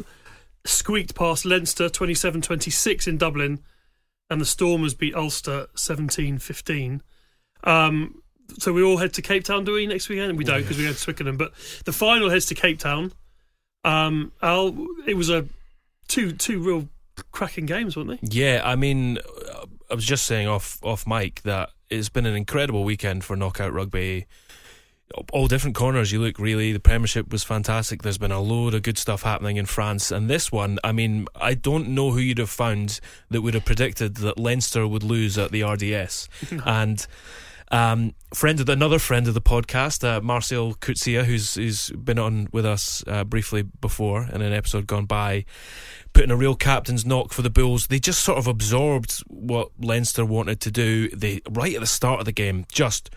[0.66, 3.60] squeaked past Leinster 27-26 in Dublin
[4.28, 7.02] and the Stormers beat Ulster 17-15.
[7.64, 8.24] Um,
[8.58, 10.36] so we all head to Cape Town, do we, next weekend?
[10.36, 11.38] We don't because we go to Twickenham.
[11.38, 11.54] But
[11.86, 13.14] the final heads to Cape Town.
[13.86, 14.76] Um, Al,
[15.06, 15.46] it was a
[16.08, 16.90] two two real
[17.32, 18.20] cracking games, weren't they?
[18.22, 19.20] Yeah, I mean,
[19.90, 23.74] I was just saying off off mic that it's been an incredible weekend for knockout
[23.74, 24.26] rugby.
[25.32, 26.74] All different corners you look, really.
[26.74, 28.02] The Premiership was fantastic.
[28.02, 30.10] There's been a load of good stuff happening in France.
[30.10, 33.00] And this one, I mean, I don't know who you'd have found
[33.30, 36.30] that would have predicted that Leinster would lose at the RDS.
[36.66, 37.06] and
[37.74, 42.48] um, friend of another friend of the podcast, uh, Marcell Coetzee, who's who's been on
[42.52, 45.44] with us uh, briefly before in an episode gone by,
[46.14, 47.88] putting a real captain's knock for the Bulls.
[47.88, 51.10] They just sort of absorbed what Leinster wanted to do.
[51.10, 53.10] They right at the start of the game just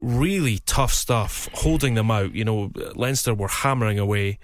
[0.00, 2.34] really tough stuff, holding them out.
[2.34, 4.40] You know, Leinster were hammering away.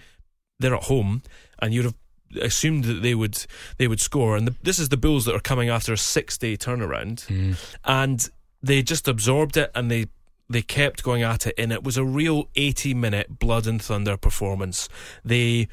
[0.60, 1.22] They're at home,
[1.60, 1.96] and you'd have
[2.40, 3.44] assumed that they would
[3.78, 4.36] they would score.
[4.36, 8.30] And the, this is the Bulls that are coming after a six day turnaround, and
[8.62, 10.06] they just absorbed it and they
[10.48, 11.54] they kept going at it.
[11.56, 14.88] And it was a real eighty minute blood and thunder performance.
[15.24, 15.68] They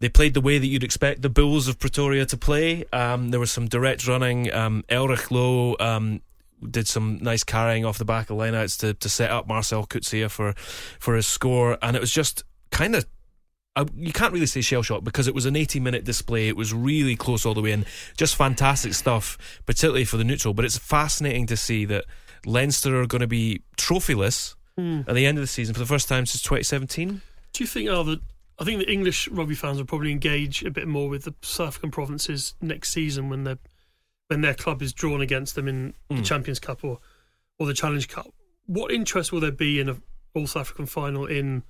[0.00, 2.84] they played the way that you'd expect the Bulls of Pretoria to play.
[2.92, 4.52] Um, there was some direct running.
[4.52, 6.22] Um, Elrigh Louw um,
[6.68, 10.30] did some nice carrying off the back of lineouts to, to set up Marcell Coetzee
[10.30, 10.52] for
[10.98, 13.06] for his score, and it was just kind of.
[13.94, 16.48] You can't really say shell shock because it was an 80 minute display.
[16.48, 17.86] It was really close all the way in.
[18.16, 20.52] Just fantastic stuff, particularly for the neutral.
[20.52, 22.04] But it's fascinating to see that
[22.44, 26.08] Leinster are going to be trophyless at the end of the season for the first
[26.08, 27.20] time since 2017.
[27.52, 28.20] Do you think, Al, that
[28.60, 31.68] I think the English rugby fans will probably engage a bit more with the South
[31.68, 33.56] African provinces next season when they
[34.28, 36.24] when their club is drawn against them in the Mm.
[36.26, 36.98] Champions Cup or
[37.58, 38.26] or the Challenge Cup.
[38.66, 39.96] What interest will there be in a
[40.34, 41.62] All South African final in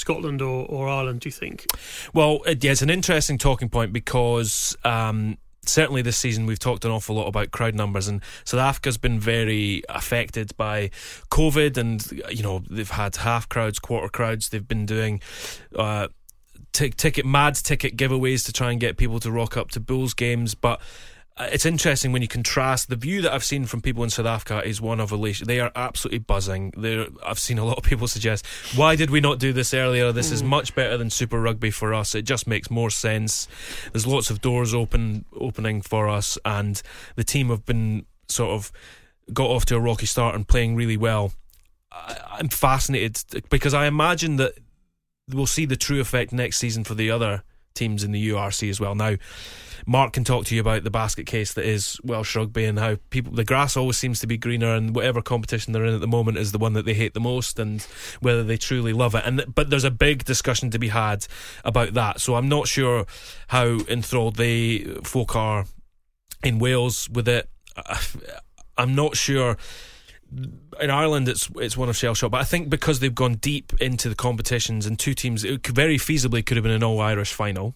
[0.00, 1.20] Scotland or, or Ireland?
[1.20, 1.66] Do you think?
[2.12, 6.84] Well, it, yeah, it's an interesting talking point because um, certainly this season we've talked
[6.84, 10.90] an awful lot about crowd numbers, and South Africa's been very affected by
[11.30, 14.48] COVID, and you know they've had half crowds, quarter crowds.
[14.48, 15.20] They've been doing.
[15.74, 16.08] Uh,
[16.72, 20.14] t- ticket mad ticket giveaways to try and get people to rock up to Bulls
[20.14, 20.84] games, but uh,
[21.40, 24.26] Uh, it's interesting when you contrast the view that I've seen from people in South
[24.26, 25.46] Africa is one of elation.
[25.46, 26.74] They are absolutely buzzing.
[26.76, 30.12] They're, I've seen a lot of people suggest, "Why did we not do this earlier?
[30.12, 30.48] This is hmm.
[30.48, 32.14] much better than Super Rugby for us.
[32.14, 33.48] It just makes more sense.
[33.90, 36.82] There's lots of doors open opening for us, and
[37.16, 38.70] the team have been sort of
[39.32, 41.32] got off to a rocky start and playing really well.
[41.90, 44.58] I, I'm fascinated because I imagine that
[45.26, 48.78] we'll see the true effect next season for the other teams in the URC as
[48.78, 48.94] well.
[48.94, 49.16] Now,
[49.86, 52.96] Mark can talk to you about the basket case that is Welsh rugby and how
[53.10, 56.06] people the grass always seems to be greener and whatever competition they're in at the
[56.06, 57.82] moment is the one that they hate the most and
[58.20, 59.24] whether they truly love it.
[59.24, 61.26] And but there's a big discussion to be had
[61.64, 62.20] about that.
[62.20, 63.06] So I'm not sure
[63.48, 65.66] how enthralled the folk are
[66.42, 67.48] in Wales with it.
[68.78, 69.58] I'm not sure
[70.80, 73.72] in Ireland it's it's one of shell shock, but I think because they've gone deep
[73.80, 77.32] into the competitions and two teams, it very feasibly could have been an all Irish
[77.32, 77.74] final.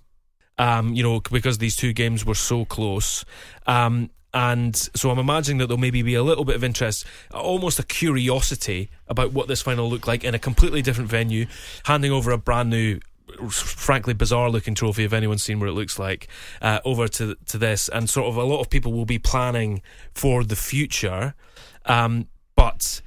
[0.56, 3.24] Um, you know, because these two games were so close.
[3.66, 7.78] Um, and so I'm imagining that there'll maybe be a little bit of interest, almost
[7.78, 11.46] a curiosity about what this final looked like in a completely different venue,
[11.84, 12.98] handing over a brand new
[13.48, 16.28] frankly bizarre looking trophy if anyone's seen what it looks like
[16.60, 19.82] uh, over to to this and sort of a lot of people will be planning
[20.12, 21.34] for the future
[21.86, 23.00] um, but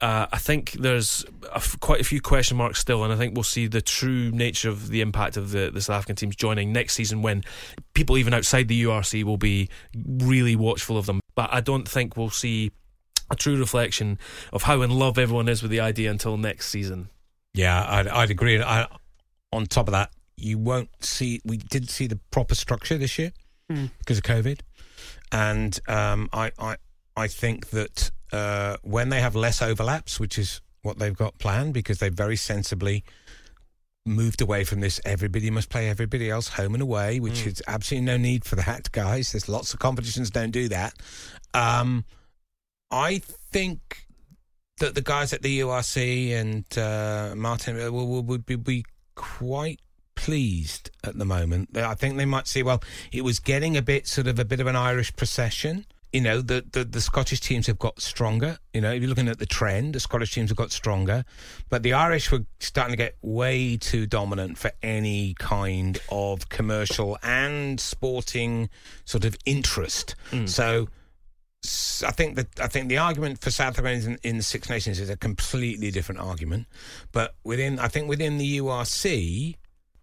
[0.00, 3.34] uh, I think there's a f- quite a few question marks still, and I think
[3.34, 6.72] we'll see the true nature of the impact of the, the South African teams joining
[6.72, 7.42] next season when
[7.94, 9.68] people even outside the URC will be
[10.06, 11.20] really watchful of them.
[11.34, 12.70] But I don't think we'll see
[13.30, 14.18] a true reflection
[14.52, 17.08] of how in love everyone is with the idea until next season.
[17.54, 18.62] Yeah, I'd, I'd agree.
[18.62, 18.86] I,
[19.52, 21.40] on top of that, you won't see.
[21.44, 23.32] We didn't see the proper structure this year
[23.98, 24.60] because of COVID,
[25.32, 26.76] and um, I, I,
[27.16, 31.74] I think that uh, when they have less overlaps, which is what they've got planned,
[31.74, 33.04] because they've very sensibly
[34.04, 35.00] moved away from this.
[35.04, 38.90] Everybody must play everybody else home and away, which is absolutely no need for that,
[38.92, 39.32] guys.
[39.32, 40.94] There's lots of competitions don't do that.
[41.54, 42.04] Um,
[42.90, 43.18] I
[43.52, 44.06] think
[44.78, 49.80] that the guys at the URC and uh, Martin will, will, would be, be quite
[50.14, 51.76] pleased at the moment.
[51.76, 52.62] I think they might see.
[52.62, 55.86] Well, it was getting a bit sort of a bit of an Irish procession.
[56.12, 58.58] You know, the, the the Scottish teams have got stronger.
[58.72, 61.24] You know, if you're looking at the trend, the Scottish teams have got stronger,
[61.68, 67.18] but the Irish were starting to get way too dominant for any kind of commercial
[67.22, 68.70] and sporting
[69.04, 70.14] sort of interest.
[70.30, 70.46] Hmm.
[70.46, 70.88] So
[71.62, 74.70] s- I think that I think the argument for South Africa in, in the Six
[74.70, 76.68] Nations is a completely different argument.
[77.12, 79.56] But within, I think within the URC,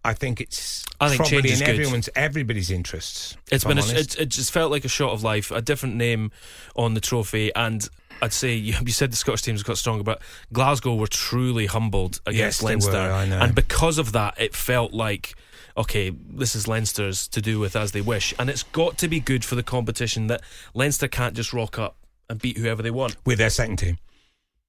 [0.06, 1.68] I think it's I think probably in good.
[1.68, 3.36] everyone's everybody's interests.
[3.50, 6.30] It's been a, it, it just felt like a shot of life, a different name
[6.76, 7.86] on the trophy, and
[8.22, 12.20] I'd say you, you said the Scottish teams got stronger, but Glasgow were truly humbled
[12.24, 15.34] against Yes, Leinster, were, and because of that, it felt like.
[15.78, 19.20] Okay, this is Leinster's to do with as they wish, and it's got to be
[19.20, 20.40] good for the competition that
[20.72, 21.96] Leinster can't just rock up
[22.30, 23.16] and beat whoever they want.
[23.26, 23.98] with their second team.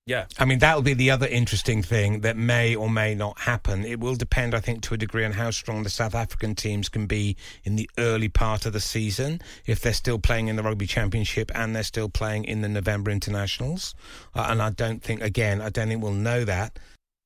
[0.08, 3.84] Yeah, I mean, that'll be the other interesting thing that may or may not happen.
[3.84, 6.88] It will depend, I think, to a degree on how strong the South African teams
[6.88, 10.64] can be in the early part of the season, if they're still playing in the
[10.64, 13.96] Rugby Championship and they're still playing in the November internationals.
[14.34, 16.80] Uh, and I don't think, again, I don't think we'll know that.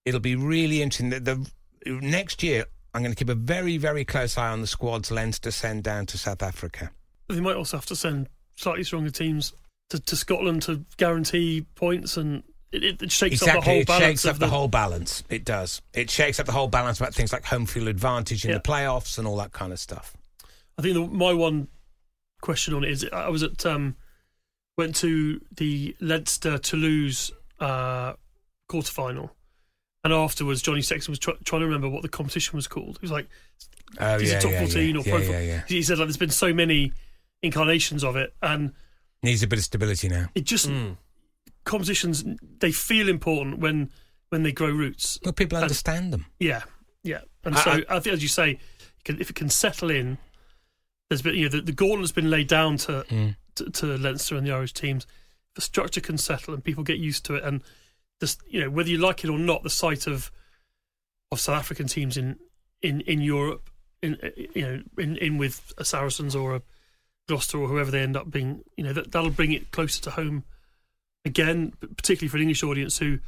[0.03, 1.11] It'll be really interesting.
[1.11, 2.65] The, the next year,
[2.95, 6.07] I'm going to keep a very, very close eye on the squads Leinster send down
[6.07, 6.89] to South Africa.
[7.29, 9.53] They might also have to send slightly stronger teams
[9.91, 12.41] to, to Scotland to guarantee points, and
[12.71, 15.23] it, it, it shakes up the Exactly, whole it balance shakes up the whole balance.
[15.29, 15.81] It does.
[15.93, 18.57] It shakes up the whole balance about things like home field advantage in Yeah.
[18.57, 20.15] the playoffs and all that kind of stuff.
[20.77, 21.67] I think the, my one
[22.41, 23.95] question on it is I was at um,
[24.77, 28.13] went to the Leinster Toulouse uh,
[28.69, 29.35] quarter final,
[30.03, 32.97] and afterwards Johnny Sexton was try, trying to remember what the competition was called.
[32.99, 33.27] He was like,
[33.99, 35.61] Oh, "Is yeah, it top yeah, fourteen yeah, or yeah, yeah, yeah.
[35.67, 36.93] He said like there's been so many
[37.43, 38.71] incarnations of it, and
[39.21, 40.29] Needs a bit of stability now.
[40.33, 40.95] it just Mm.
[41.65, 42.23] Competitions
[42.59, 43.89] they feel important when
[44.29, 45.19] when they grow roots.
[45.23, 46.25] Well, people And- understand them.
[46.39, 46.63] Yeah,
[47.03, 47.21] yeah.
[47.43, 48.59] And I- so I- I, think, as you say,
[49.05, 50.17] if it can settle in,
[51.09, 53.35] there's been you know the, the gauntlet's been laid down to, Mm.
[53.55, 55.05] to to Leinster and the Irish teams.
[55.55, 57.61] The structure can settle and people get used to it, and
[58.21, 60.31] just you know whether you like it or not, the sight of
[61.31, 62.37] of South African teams in
[62.81, 63.69] in in Europe,
[64.01, 66.61] in uh, you know, in in with a Saracens or a
[67.27, 68.63] Gloucester or whoever they end up being.
[68.77, 70.45] You know, that that'll bring it closer to home
[71.25, 73.19] again, particularly for an English audience who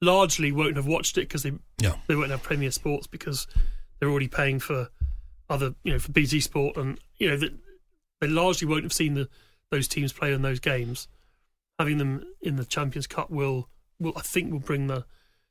[0.00, 1.96] largely won't have watched it because they Yeah.
[2.06, 3.46] they won't have Premier Sports because
[3.98, 4.88] they're already paying for
[5.48, 7.52] other you know for BT Sport and you know that
[8.20, 9.28] they largely won't have seen the
[9.70, 11.06] those teams play in those games.
[11.78, 15.04] Having them in the Champions Cup will will I think will bring the,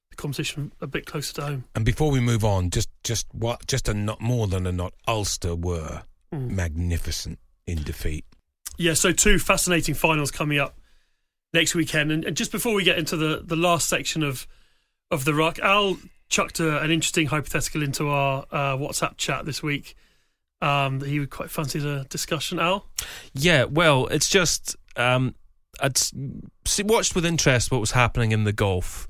[0.10, 1.64] the competition a bit closer to home.
[1.76, 4.94] And before we move on, just just what just a not more than a not.
[5.08, 6.52] Ulster were Mm.
[6.52, 8.24] magnificent in defeat.
[8.78, 10.78] Yeah, so two fascinating finals coming up
[11.54, 14.48] next weekend, and, and just before we get into the, the last section of
[15.12, 15.98] of the ruck, Al
[16.30, 19.96] chucked a, an interesting hypothetical into our uh, WhatsApp chat this week.
[20.62, 22.60] Um, that he would quite fancy the discussion.
[22.60, 22.86] Al,
[23.34, 25.34] Yeah, well, it's just um,
[25.82, 25.98] I'd
[26.84, 29.08] watched with interest what was happening in the Gulf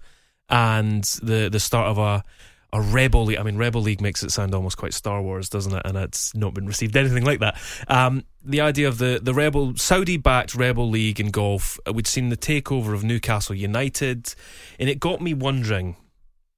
[0.50, 2.24] and the the start of a
[2.72, 3.38] a rebel league.
[3.40, 5.82] I mean, rebel league makes it sound almost quite Star Wars, doesn't it?
[5.86, 7.60] And it's not been received anything like that.
[7.88, 11.80] Um, the idea of the the rebel Saudi backed rebel league in golf.
[11.88, 14.34] uh, We'd seen the takeover of Newcastle United,
[14.80, 15.96] and it got me wondering.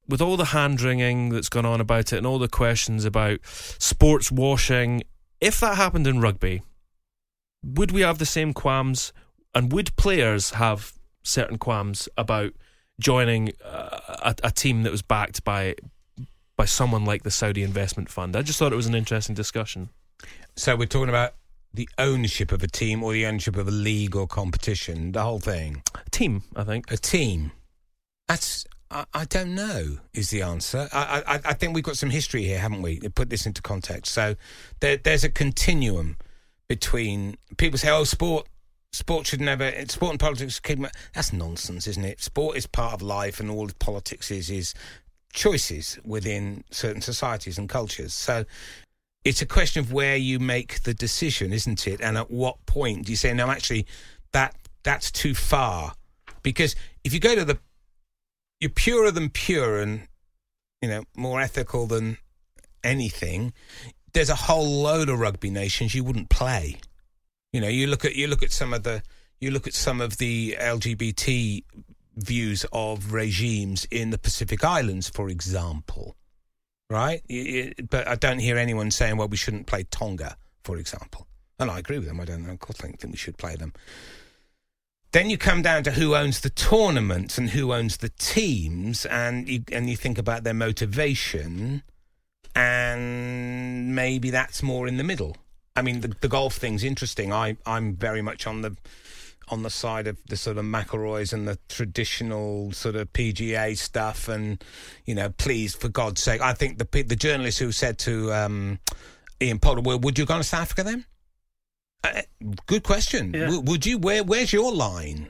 [0.07, 3.39] With all the hand wringing that's gone on about it and all the questions about
[3.45, 5.03] sports washing,
[5.39, 6.63] if that happened in rugby,
[7.63, 9.13] would we have the same qualms
[9.55, 10.93] and would players have
[11.23, 12.53] certain qualms about
[12.99, 15.75] joining uh, a, a team that was backed by
[16.57, 19.89] by someone like the Saudi investment fund I just thought it was an interesting discussion
[20.55, 21.33] So we're talking about
[21.73, 25.39] the ownership of a team or the ownership of a league or competition, the whole
[25.39, 25.83] thing.
[25.95, 27.51] A team I think A team.
[28.27, 30.89] That's I, I don't know is the answer.
[30.91, 32.99] I, I I think we've got some history here, haven't we?
[32.99, 34.13] To put this into context.
[34.13, 34.35] So
[34.81, 36.17] there, there's a continuum
[36.67, 38.47] between people say, "Oh, sport."
[38.93, 39.71] Sport should never.
[39.87, 40.59] Sport and politics.
[41.13, 42.19] That's nonsense, isn't it?
[42.19, 44.73] Sport is part of life, and all politics is is
[45.31, 48.13] choices within certain societies and cultures.
[48.13, 48.45] So
[49.23, 52.01] it's a question of where you make the decision, isn't it?
[52.01, 53.85] And at what point do you say, no, actually,
[54.31, 55.93] that that's too far?
[56.43, 57.59] Because if you go to the,
[58.59, 60.07] you're purer than pure and,
[60.81, 62.17] you know, more ethical than
[62.83, 63.53] anything.
[64.13, 66.77] There's a whole load of rugby nations you wouldn't play.
[67.53, 69.01] You know, you look at you look at some of the
[69.39, 71.63] you look at some of the LGBT
[72.15, 76.15] views of regimes in the Pacific Islands, for example
[76.91, 77.23] right?
[77.89, 81.25] But I don't hear anyone saying, well, we shouldn't play Tonga, for example.
[81.57, 82.19] And I agree with them.
[82.19, 82.57] I don't know.
[82.61, 83.73] I think we should play them.
[85.13, 89.47] Then you come down to who owns the tournaments and who owns the teams, and
[89.47, 91.83] you and you think about their motivation,
[92.55, 95.35] and maybe that's more in the middle.
[95.75, 97.33] I mean, the, the golf thing's interesting.
[97.33, 98.77] I I'm very much on the
[99.51, 104.27] on the side of the sort of McIlroys and the traditional sort of PGA stuff,
[104.27, 104.63] and
[105.05, 108.79] you know, please, for God's sake, I think the the journalist who said to um,
[109.41, 111.05] Ian Poulter, "Well, would you go to South Africa then?"
[112.03, 112.21] Uh,
[112.65, 113.33] good question.
[113.33, 113.41] Yeah.
[113.41, 113.97] W- would you?
[113.97, 115.27] Where Where's your line?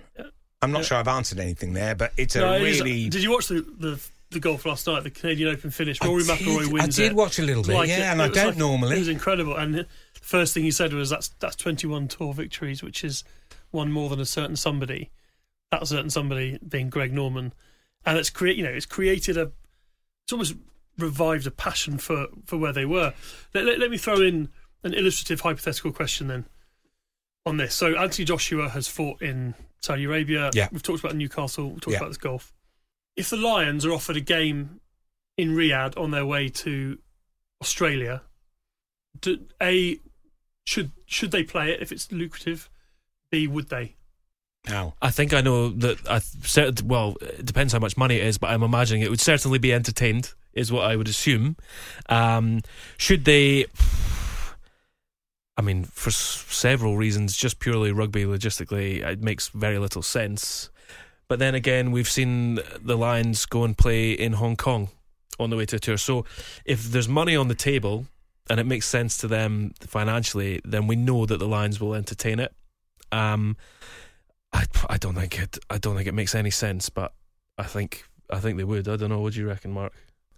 [0.61, 0.83] I'm not Yeah.
[0.85, 3.09] sure I've answered anything there, but it's a No, it is- really.
[3.09, 5.03] did you watch the, the the golf last night?
[5.03, 5.99] The Canadian Open finish.
[6.01, 6.97] Rory McIlroy wins.
[6.99, 7.15] I did it.
[7.15, 8.95] watch a little bit, Like yeah, it- and it I don't like- normally.
[8.95, 9.87] It was incredible, and the
[10.21, 13.23] first thing he said was, "That's that's 21 tour victories, which is
[13.71, 15.09] one more than a certain somebody."
[15.71, 17.53] That certain somebody being Greg Norman,
[18.05, 19.51] and it's create you know it's created a
[20.23, 20.55] it's almost
[20.97, 23.13] revived a passion for for where they were.
[23.53, 24.49] Let, let, let me throw in
[24.83, 26.45] an illustrative hypothetical question then
[27.45, 27.73] on this.
[27.73, 30.51] So Anthony Joshua has fought in Saudi Arabia.
[30.53, 30.67] Yeah.
[30.71, 31.69] We've talked about Newcastle.
[31.69, 31.99] We've talked Yeah.
[31.99, 32.53] about this golf.
[33.15, 34.81] If the Lions are offered a game
[35.37, 36.97] in Riyadh on their way to
[37.61, 38.23] Australia,
[39.19, 39.99] do, a
[40.65, 42.69] should should they play it if it's lucrative?
[43.31, 43.95] B would they?
[44.67, 48.25] Now, I think I know that I th- well it depends how much money it
[48.27, 51.55] is but I'm imagining it would certainly be entertained is what I would assume.
[52.09, 52.61] Um,
[52.97, 53.65] should they
[55.57, 60.69] I mean for s- several reasons just purely rugby logistically it makes very little sense.
[61.27, 64.89] But then again we've seen the Lions go and play in Hong Kong
[65.39, 65.97] on the way to a tour.
[65.97, 66.25] So
[66.65, 68.05] if there's money on the table
[68.47, 72.39] and it makes sense to them financially then we know that the Lions will entertain
[72.39, 72.53] it
[73.11, 73.57] um,
[74.53, 77.13] I, I don't think it I don't think it makes any sense, but
[77.57, 78.87] I think I think they would.
[78.87, 79.19] I don't know.
[79.19, 79.93] What do you reckon, Mark?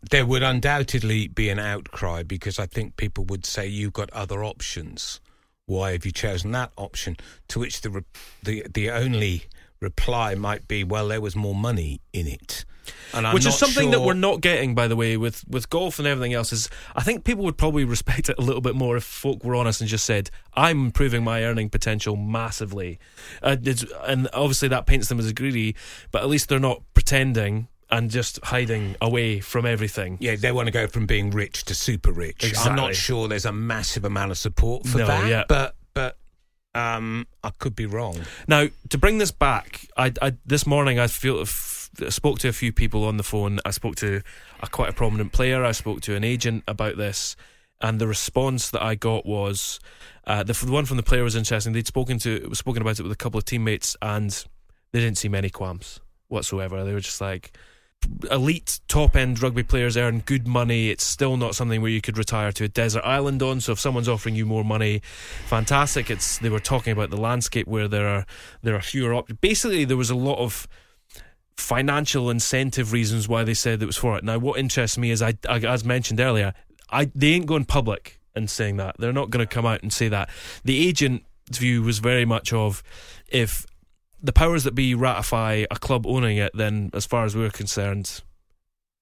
[0.10, 4.44] there would undoubtedly be an outcry because I think people would say you've got other
[4.44, 5.22] options.
[5.66, 7.16] Why have you chosen that option?
[7.50, 8.04] To which the re-
[8.44, 9.44] the the only
[9.80, 12.66] reply might be, well, there was more money in it,
[13.34, 16.34] Which is something that we're not getting, by the way, with with golf and everything
[16.34, 16.52] else.
[16.52, 19.56] Is I think people would probably respect it a little bit more if folk were
[19.56, 23.00] honest and just said, "I'm improving my earning potential massively,"
[23.42, 23.58] uh,
[24.06, 25.76] and obviously that paints them as greedy,
[26.12, 27.68] but at least they're not pretending.
[27.92, 30.18] and just hiding away from everything.
[30.20, 32.54] Yeah, they want to go from being rich to super rich.
[32.58, 35.44] I'm not sure there's a massive amount of support for No, that, yeah.
[35.48, 36.18] but but
[36.74, 38.18] um, I could be wrong.
[38.48, 41.40] Now, to bring this back, I, I this morning I feel
[42.10, 43.60] spoke to a few people on the phone.
[43.66, 44.22] I spoke to
[44.62, 45.64] a quite a prominent player.
[45.64, 47.36] I spoke to an agent about this,
[47.82, 49.80] and the response that I got was
[50.26, 51.74] uh, the, the one from the player was interesting.
[51.74, 54.32] They'd spoken to spoken about it with a couple of teammates, and
[54.92, 56.84] they didn't see many qualms whatsoever.
[56.84, 57.58] They were just like.
[58.30, 60.90] Elite top end rugby players earn good money.
[60.90, 63.62] It's still not something where you could retire to a desert island on.
[63.62, 65.02] So if someone's offering you more money,
[65.48, 66.12] fantastic.
[66.12, 68.26] It's they were talking about the landscape where there are
[68.62, 70.68] there are fewer op- basically there was a lot of
[71.58, 74.24] financial incentive reasons why they said it was for it.
[74.24, 76.54] Now what interests me is I, I as mentioned earlier,
[76.90, 78.96] I they ain't going public and saying that.
[78.98, 80.30] They're not going to come out and say that.
[80.64, 82.84] The agent's view was very much of
[83.28, 83.66] if
[84.22, 88.22] the powers that be ratify a club owning it, then as far as we're concerned,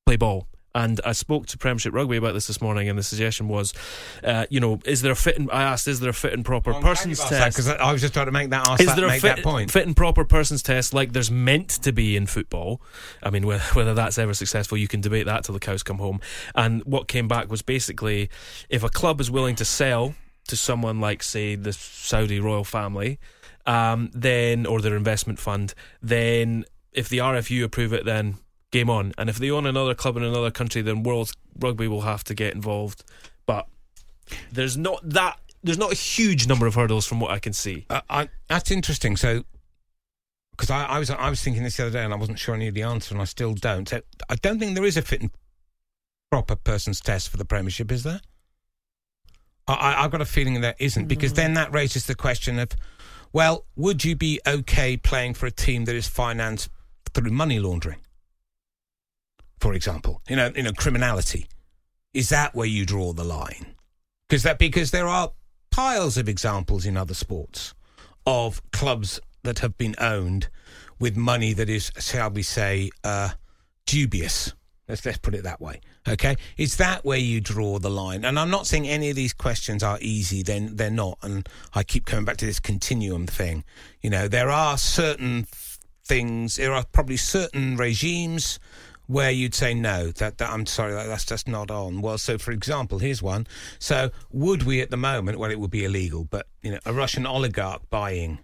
[0.06, 0.48] play ball.
[0.74, 3.74] And I spoke to Premiership Rugby about this this morning, and the suggestion was,
[4.24, 5.38] uh, you know, is there a fit?
[5.38, 7.58] And, I asked, is there a fit and proper persons test?
[7.58, 9.38] because I was just trying to make that ask Is that, there a make fit,
[9.38, 9.72] that point.
[9.72, 12.82] fit and proper persons test like there's meant to be in football?
[13.22, 15.98] I mean, whether, whether that's ever successful, you can debate that till the cows come
[15.98, 16.22] home.
[16.56, 18.30] And what came back was basically
[18.70, 20.16] if a club is willing to sell
[20.48, 23.20] to someone like, say, the Saudi royal family,
[23.66, 28.36] um, then or their investment fund, then if the RFU approve it, then
[28.72, 29.14] game on.
[29.18, 32.34] And if they own another club in another country, then World Rugby will have to
[32.34, 33.04] get involved.
[33.46, 33.68] But
[34.52, 35.40] there's not that.
[35.64, 37.86] There's not a huge number of hurdles from what I can see.
[37.90, 39.16] Uh, I, that's interesting.
[39.16, 39.44] So,
[40.52, 42.56] because I, I was I was thinking this the other day and I wasn't sure
[42.56, 43.88] I knew the answer, and I still don't.
[43.88, 45.32] So I don't think there is a fit and
[46.32, 48.22] proper person's test for the Premiership, is there?
[49.68, 52.70] I, I, I've got a feeling there isn't, because then that raises the question of,
[53.34, 56.70] well, would you be okay playing for a team that is financed
[57.14, 58.00] through money laundering,
[59.62, 60.22] for example?
[60.28, 61.48] You know, you know, criminality.
[62.14, 63.76] Is that where you draw the line?
[64.28, 65.32] Because that because there are
[65.70, 67.74] piles of examples in other sports
[68.26, 70.50] of clubs that have been owned
[71.00, 73.30] with money that is, shall we say, uh,
[73.86, 74.54] dubious.
[74.88, 75.80] Let's let's put it that way.
[76.08, 78.26] Okay, is that where you draw the line?
[78.26, 80.44] And I'm not saying any of these questions are easy.
[80.44, 81.18] Then they're not.
[81.22, 83.64] And I keep coming back to this continuum thing.
[84.02, 85.48] You know, there are certain
[86.04, 86.58] things.
[86.58, 88.60] There are probably certain regimes
[89.12, 90.12] where you'd say no.
[90.12, 92.02] That, that I'm sorry, that, that's just not on.
[92.02, 93.46] Well, so for example, here's one.
[93.78, 95.38] So would we at the moment?
[95.38, 98.40] Well, it would be illegal, but you know, a Russian oligarch buying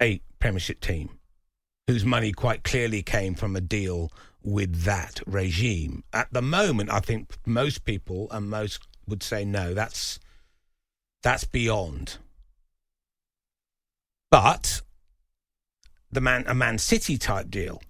[0.00, 1.18] a Premiership team
[1.88, 4.12] whose money quite clearly came from a deal
[4.42, 6.04] with that regime.
[6.12, 9.74] At the moment, I think most people and most would say no.
[9.74, 10.20] That's
[11.24, 12.18] that's beyond.
[14.30, 14.82] But
[16.12, 17.82] the man a Man City type deal,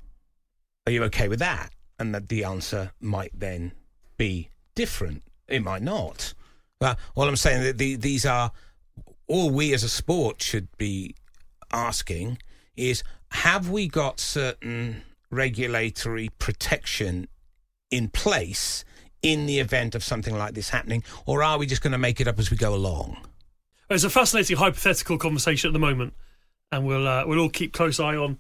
[0.89, 1.71] are you okay with that?
[1.99, 3.73] And that the answer might then
[4.17, 5.23] be different.
[5.47, 6.35] It might not.
[6.81, 8.53] Well, all I'm saying that the, these are
[9.27, 11.15] all we as a sport should be
[11.73, 12.39] asking
[12.77, 17.29] is have we got certain regulatory protection
[17.91, 18.85] in place
[19.21, 22.21] in the event of something like this happening, or are we just going to make
[22.21, 23.17] it up as we go along?
[23.91, 26.15] It's a fascinating hypothetical conversation at the moment,
[26.71, 28.39] and we'll uh, we'll all keep close eye on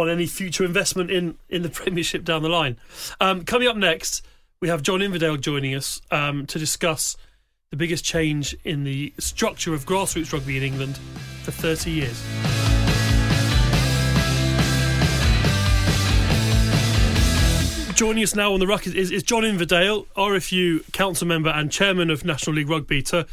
[0.00, 2.76] on any future investment in in the Premiership down the line.
[3.20, 4.24] Um, coming up next,
[4.60, 7.16] we have John Inverdale joining us um, to discuss
[7.70, 10.98] the biggest change in the structure of grassroots rugby in England
[11.44, 12.20] for 30 years.
[17.94, 22.08] Joining us now on the ruck is, is, John Inverdale, RFU council member and chairman
[22.10, 23.26] of National League Rugby, to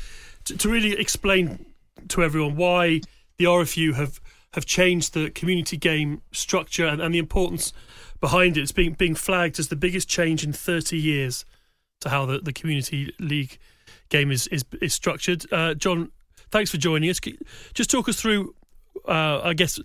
[0.43, 1.65] to really explain
[2.09, 3.01] to everyone why
[3.37, 4.19] the RFU have
[4.53, 7.73] have changed the community game structure and, and the importance
[8.19, 8.61] behind it.
[8.61, 11.45] It's being being flagged as the biggest change in 30 years
[12.01, 13.57] to how the, the community league
[14.09, 15.51] game is is, is structured.
[15.51, 16.11] Uh, John,
[16.51, 17.19] thanks for joining us.
[17.73, 18.55] Just talk us through,
[19.07, 19.79] uh, I guess,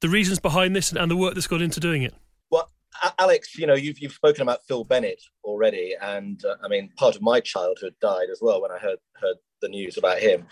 [0.00, 2.14] the reasons behind this and, and the work that's gone into doing it.
[2.50, 2.70] Well,
[3.18, 7.16] Alex, you know, you've you've spoken about Phil Bennett already, and uh, I mean, part
[7.16, 10.46] of my childhood died as well when I heard heard the news about him.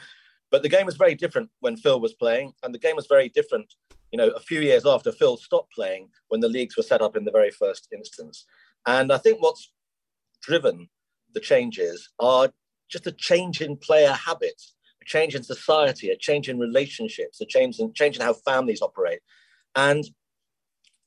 [0.56, 3.28] But the game was very different when Phil was playing, and the game was very
[3.28, 3.74] different,
[4.10, 7.14] you know, a few years after Phil stopped playing when the leagues were set up
[7.14, 8.46] in the very first instance.
[8.86, 9.70] And I think what's
[10.40, 10.88] driven
[11.34, 12.48] the changes are
[12.88, 17.44] just a change in player habits, a change in society, a change in relationships, a
[17.44, 19.20] change in change in how families operate.
[19.74, 20.06] And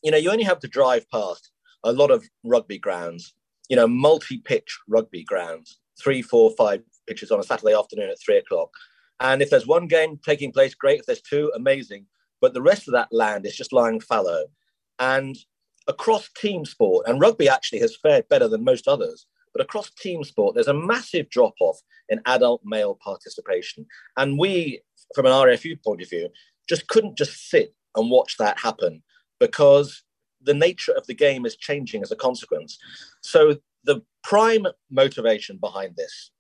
[0.04, 1.50] you know, you only have to drive past
[1.84, 3.34] a lot of rugby grounds,
[3.68, 8.38] you know, multi-pitch rugby grounds, three, four, five pitches on a Saturday afternoon at three
[8.38, 8.70] o'clock.
[9.20, 11.02] And if there's one game taking place, great.
[11.02, 12.06] If there's two, amazing.
[12.42, 14.46] But the rest of that land is just lying fallow.
[15.00, 15.38] And
[15.88, 20.24] across team sport, and rugby actually has fared better than most others, but across team
[20.24, 23.86] sport, there's a massive drop off in adult male participation.
[24.16, 24.82] And we,
[25.16, 26.30] from an RFU point of view,
[26.68, 29.02] just couldn't just sit and watch that happen
[29.40, 30.04] because
[30.42, 32.78] the nature of the game is changing as a consequence.
[33.22, 36.32] So the prime motivation behind this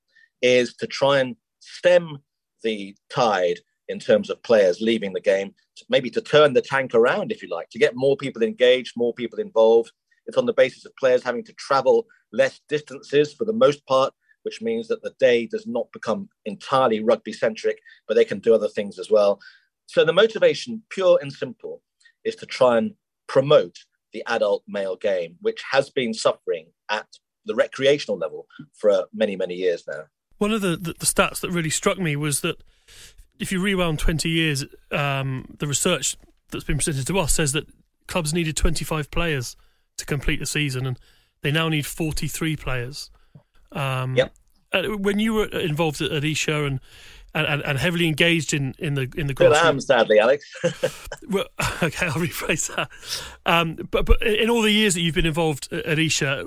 [0.42, 2.20] is to try and stem
[2.64, 5.54] the tide in terms of players leaving the game,
[5.90, 9.14] maybe to turn the tank around, if you like, to get more people engaged, more
[9.14, 9.92] people involved.
[10.28, 14.14] It's on the basis of players having to travel less distances for the most part,
[14.44, 18.54] which means that the day does not become entirely rugby centric, but they can do
[18.54, 19.40] other things as well.
[19.88, 21.82] So the motivation, pure and simple,
[22.24, 22.94] is to try and
[23.28, 23.78] promote
[24.14, 27.08] the adult male game, which has been suffering at
[27.46, 28.46] the recreational level
[28.80, 30.04] for many, many years now.
[30.40, 32.62] One of the, the, the stats that really struck me was that
[33.40, 36.18] if you rewound 20 years, um, the research
[36.52, 37.68] that's been presented to us says that
[38.08, 39.56] clubs needed 25 players
[39.98, 41.00] to complete the season, and
[41.42, 43.12] they now need 43 players.
[43.72, 44.34] Um, yep.
[44.74, 46.80] When you were involved at, Esher and,
[47.34, 50.46] and, and heavily engaged in, in the in the Still am, sadly, Alex.
[51.30, 51.46] well,
[51.84, 52.90] okay, I'll rephrase that.
[53.46, 56.44] Um, but but in all the years that you've been involved at Esher,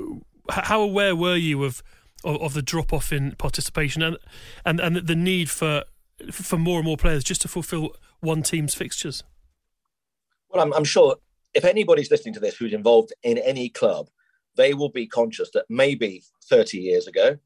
[0.50, 1.82] how aware were you of
[2.24, 4.16] of, of the drop off in participation and
[4.64, 5.84] and and the need for
[6.30, 9.24] for more and more players just to fulfil one team's fixtures?
[10.50, 11.16] Well, I'm, I'm sure
[11.54, 14.08] if anybody's listening to this who's involved in any club,
[14.56, 17.38] they will be conscious that maybe 30 years ago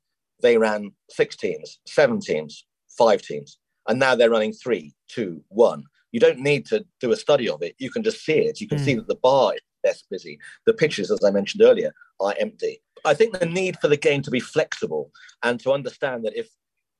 [0.42, 3.58] they ran six teams, seven teams, five teams,
[3.88, 5.84] and now they're running three, two, one.
[6.12, 7.74] You don't need to do a study of it.
[7.78, 8.60] You can just see it.
[8.60, 8.84] You can mm.
[8.84, 10.38] see that the bar is less busy.
[10.66, 12.82] The pitches, as I mentioned earlier, are empty.
[13.06, 15.10] I think the need for the game to be flexible
[15.42, 16.48] and to understand that if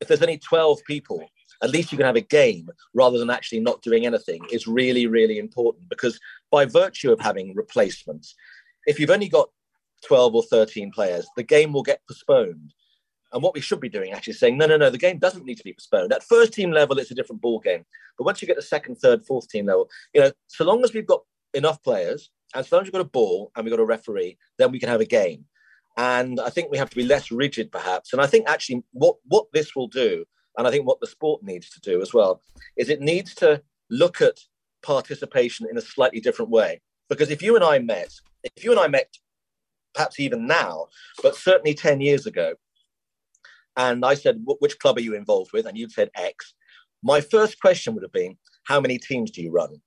[0.01, 1.27] if there's only 12 people
[1.63, 5.07] at least you can have a game rather than actually not doing anything is really,
[5.07, 6.19] really important because
[6.51, 8.35] by virtue of having replacements,
[8.87, 9.49] if you've only got
[10.07, 12.73] 12 or 13 players, the game will get postponed.
[13.33, 15.45] And what we should be doing actually is saying, no, no, no, the game doesn't
[15.45, 16.13] need to be postponed.
[16.13, 17.85] At first team level, it's a different ball game.
[18.17, 20.95] But once you get to second, third, fourth team level, you know, so long as
[20.95, 23.83] we've got enough players and so long as we've got a ball and we've got
[23.83, 25.45] a referee, then we can have a game.
[25.97, 28.13] And I think we have to be less rigid, perhaps.
[28.13, 30.27] And I think actually what, what this will do
[30.57, 32.43] and I think what the sport needs to do as well
[32.77, 34.41] is it needs to look at
[34.83, 36.81] participation in a slightly different way.
[37.09, 38.13] Because if you and I met,
[38.57, 39.17] if you and I met,
[39.95, 40.87] perhaps even now,
[41.23, 42.55] but certainly 10 years ago,
[43.77, 45.67] and I said, which club are you involved with?
[45.67, 46.55] And you'd said X.
[47.03, 49.83] My first question would have been, how many teams do you run?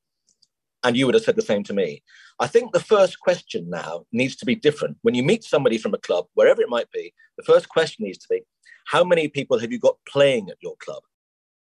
[0.84, 2.04] And you would have said the same to me.
[2.40, 4.98] I think the first question now needs to be different.
[5.02, 8.18] When you meet somebody from a club, wherever it might be, the first question needs
[8.20, 8.42] to be,
[8.88, 11.04] how many people have you got playing at your club?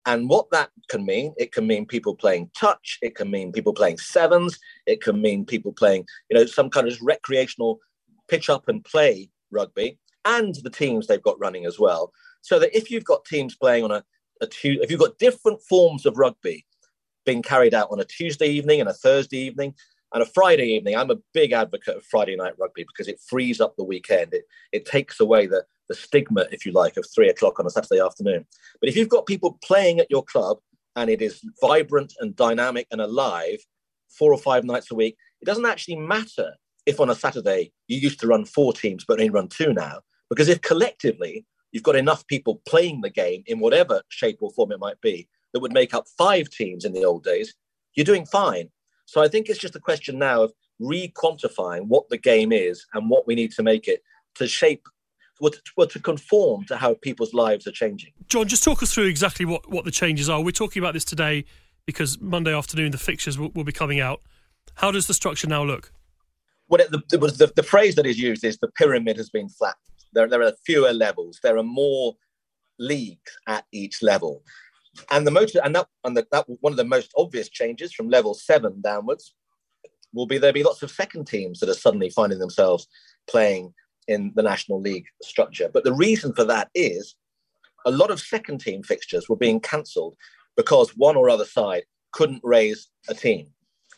[0.07, 3.73] And what that can mean, it can mean people playing touch, it can mean people
[3.73, 7.79] playing sevens, it can mean people playing, you know, some kind of recreational
[8.27, 12.11] pitch up and play rugby, and the teams they've got running as well.
[12.41, 14.03] So that if you've got teams playing on a,
[14.41, 16.65] a two, if you've got different forms of rugby
[17.25, 19.73] being carried out on a Tuesday evening and a Thursday evening
[20.15, 23.59] and a Friday evening, I'm a big advocate of Friday night rugby because it frees
[23.59, 24.33] up the weekend.
[24.33, 27.69] It it takes away the the stigma, if you like, of three o'clock on a
[27.69, 28.45] Saturday afternoon.
[28.79, 30.57] But if you've got people playing at your club
[30.95, 33.57] and it is vibrant and dynamic and alive
[34.09, 36.53] four or five nights a week, it doesn't actually matter
[36.85, 39.99] if on a Saturday you used to run four teams but only run two now.
[40.29, 44.71] Because if collectively you've got enough people playing the game in whatever shape or form
[44.71, 47.53] it might be that would make up five teams in the old days,
[47.95, 48.69] you're doing fine.
[49.05, 53.09] So I think it's just a question now of re-quantifying what the game is and
[53.09, 54.03] what we need to make it
[54.35, 54.83] to shape
[55.39, 58.11] were to, were to conform to how people's lives are changing.
[58.27, 60.41] John, just talk us through exactly what, what the changes are.
[60.41, 61.45] We're talking about this today
[61.85, 64.21] because Monday afternoon the fixtures will, will be coming out.
[64.75, 65.91] How does the structure now look?
[66.67, 69.81] Well, it, the, the, the, phrase that is used is the pyramid has been flattened.
[70.13, 71.39] There, there are fewer levels.
[71.43, 72.15] There are more
[72.79, 74.41] leagues at each level.
[75.11, 78.09] And the most, and that, and the, that one of the most obvious changes from
[78.09, 79.33] level seven downwards
[80.13, 82.87] will be there'll be lots of second teams that are suddenly finding themselves
[83.27, 83.73] playing
[84.07, 85.69] in the National League structure.
[85.71, 87.15] But the reason for that is
[87.85, 90.15] a lot of second team fixtures were being cancelled
[90.55, 93.47] because one or other side couldn't raise a team.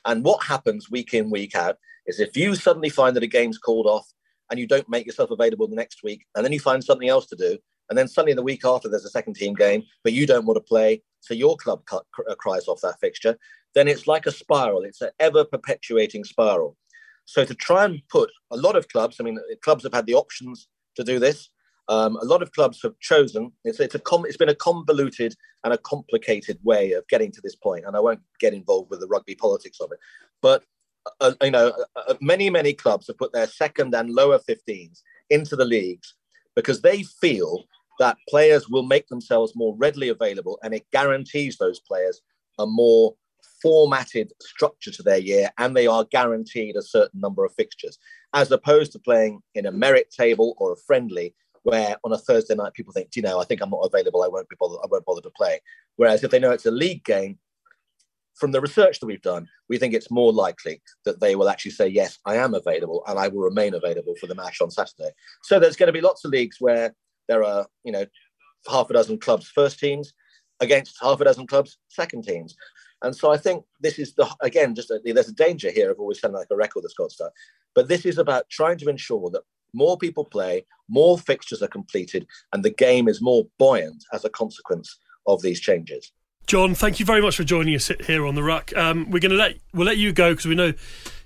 [0.05, 3.57] And what happens week in, week out is if you suddenly find that a game's
[3.57, 4.07] called off
[4.49, 7.27] and you don't make yourself available the next week, and then you find something else
[7.27, 7.57] to do,
[7.89, 10.57] and then suddenly the week after there's a second team game, but you don't want
[10.57, 13.37] to play, so your club cut, uh, cries off that fixture,
[13.75, 14.83] then it's like a spiral.
[14.83, 16.77] It's an ever perpetuating spiral.
[17.25, 20.15] So to try and put a lot of clubs, I mean, clubs have had the
[20.15, 21.49] options to do this.
[21.89, 23.51] Um, a lot of clubs have chosen.
[23.63, 27.41] It's, it's a com- it's been a convoluted and a complicated way of getting to
[27.41, 29.99] this point, and I won't get involved with the rugby politics of it.
[30.41, 30.63] But
[31.21, 35.01] uh, you know, uh, uh, many, many clubs have put their second and lower 15s
[35.29, 36.15] into the leagues
[36.55, 37.65] because they feel
[37.99, 42.21] that players will make themselves more readily available and it guarantees those players
[42.59, 43.15] a more
[43.61, 47.97] formatted structure to their year and they are guaranteed a certain number of fixtures
[48.33, 51.33] as opposed to playing in a merit table or a friendly
[51.63, 54.27] where on a Thursday night people think, you know, I think I'm not available, I
[54.27, 55.59] won't be bothered, I won't bother to play.
[55.97, 57.39] Whereas if they know it's a league game,
[58.37, 61.71] from the research that we've done, we think it's more likely that they will actually
[61.71, 65.09] say, yes, I am available and I will remain available for the match on Saturday.
[65.43, 66.93] So there's going to be lots of leagues where
[67.27, 68.05] there are, you know,
[68.69, 70.13] half a dozen clubs first teams
[70.59, 72.55] against half a dozen clubs second teams.
[73.03, 75.99] And so I think this is the again just a, there's a danger here of
[75.99, 77.31] always sounding like a record that's got stuff,
[77.75, 82.25] but this is about trying to ensure that more people play, more fixtures are completed,
[82.53, 84.97] and the game is more buoyant as a consequence
[85.27, 86.11] of these changes.
[86.47, 88.75] John, thank you very much for joining us here on the Ruck.
[88.75, 90.73] Um, we're going to let we'll let you go because we know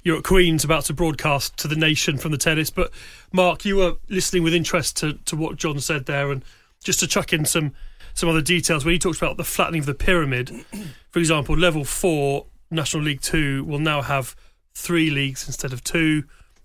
[0.03, 2.69] you're at Queen's about to broadcast to the nation from the tennis.
[2.69, 2.91] But
[3.31, 6.43] Mark, you were listening with interest to, to what John said there, and
[6.83, 7.73] just to chuck in some
[8.13, 10.65] some other details when he talks about the flattening of the pyramid.
[11.11, 14.35] For example, level four National League Two will now have
[14.73, 16.23] three leagues instead of two.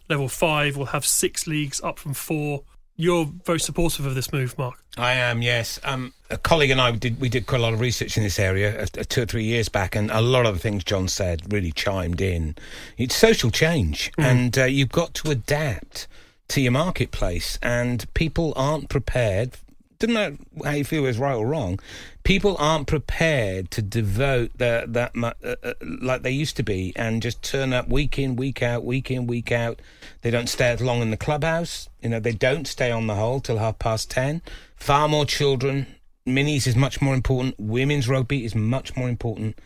[0.09, 2.63] Level five will have six leagues up from four
[2.97, 4.83] you're very supportive of this move, Mark.
[4.97, 5.79] I am, yes.
[5.85, 8.39] Um, a colleague and I did we did quite a lot of research in this
[8.39, 11.09] area uh, uh, two or three years back, and a lot of the things John
[11.09, 12.57] said really chimed in.
[12.97, 14.25] It's social change, mm.
[14.25, 16.09] and uh, you've got to adapt
[16.49, 19.53] to your marketplace, and people aren't prepared
[19.99, 21.79] doesn't matter how you feel is right or wrong.
[22.23, 27.23] People aren't prepared to devote that that uh, uh, like they used to be, and
[27.23, 29.81] just turn up week in, week out, week in, week out.
[30.23, 31.89] They don't stay as long in the clubhouse.
[32.03, 34.43] You know, they don't stay on the hole till half past ten.
[34.77, 35.87] Far more children.
[36.27, 37.55] Minis is much more important.
[37.59, 39.59] Women's rugby is much more important.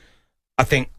[0.59, 0.91] I think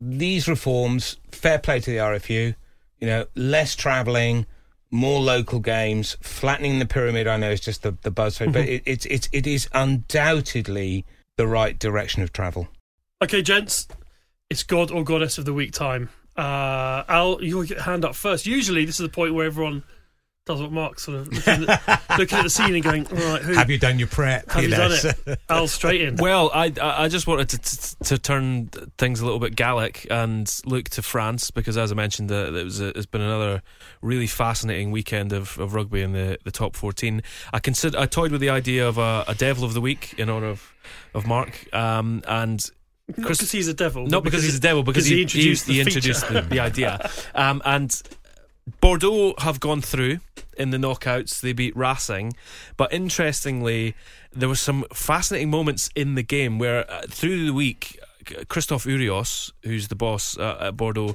[0.00, 2.54] these reforms, fair play to the RFU.
[2.98, 4.46] You know, less travelling
[4.94, 7.26] more local games, flattening the pyramid.
[7.26, 8.52] I know it's just the the buzzword, mm-hmm.
[8.52, 11.04] but it, it's it's it is undoubtedly
[11.36, 12.68] the right direction of travel.
[13.20, 13.88] Okay, gents,
[14.48, 16.10] it's God or Goddess of the Week time.
[16.36, 18.46] Uh, Al, get hand up first.
[18.46, 19.82] Usually, this is the point where everyone
[20.46, 23.42] does what Mark sort of looking at, looking at the scene and going, all right,
[23.42, 24.50] who, have you done your prep?
[24.50, 25.40] Have you, you done it?
[25.48, 26.16] Al straight in.
[26.16, 28.66] Well, I I just wanted to, to, to turn
[28.98, 32.64] things a little bit Gallic and look to France because, as I mentioned, uh, it
[32.64, 33.62] was a, it's been another
[34.02, 37.22] really fascinating weekend of, of rugby in the, the top fourteen.
[37.52, 40.28] I consider I toyed with the idea of a, a Devil of the Week in
[40.28, 40.74] honor of
[41.14, 42.60] of Mark, um, and
[43.08, 44.06] not because he's a devil.
[44.06, 46.60] Not because, because he's a devil, because he, he introduced, he, he introduced the, the,
[46.60, 47.10] idea.
[47.34, 48.02] Um, and
[48.80, 50.20] Bordeaux have gone through
[50.56, 51.40] in the knockouts.
[51.40, 52.34] They beat Racing,
[52.76, 53.94] but interestingly,
[54.32, 57.98] there were some fascinating moments in the game where uh, through the week.
[58.48, 61.14] Christophe Urios, who's the boss uh, at Bordeaux,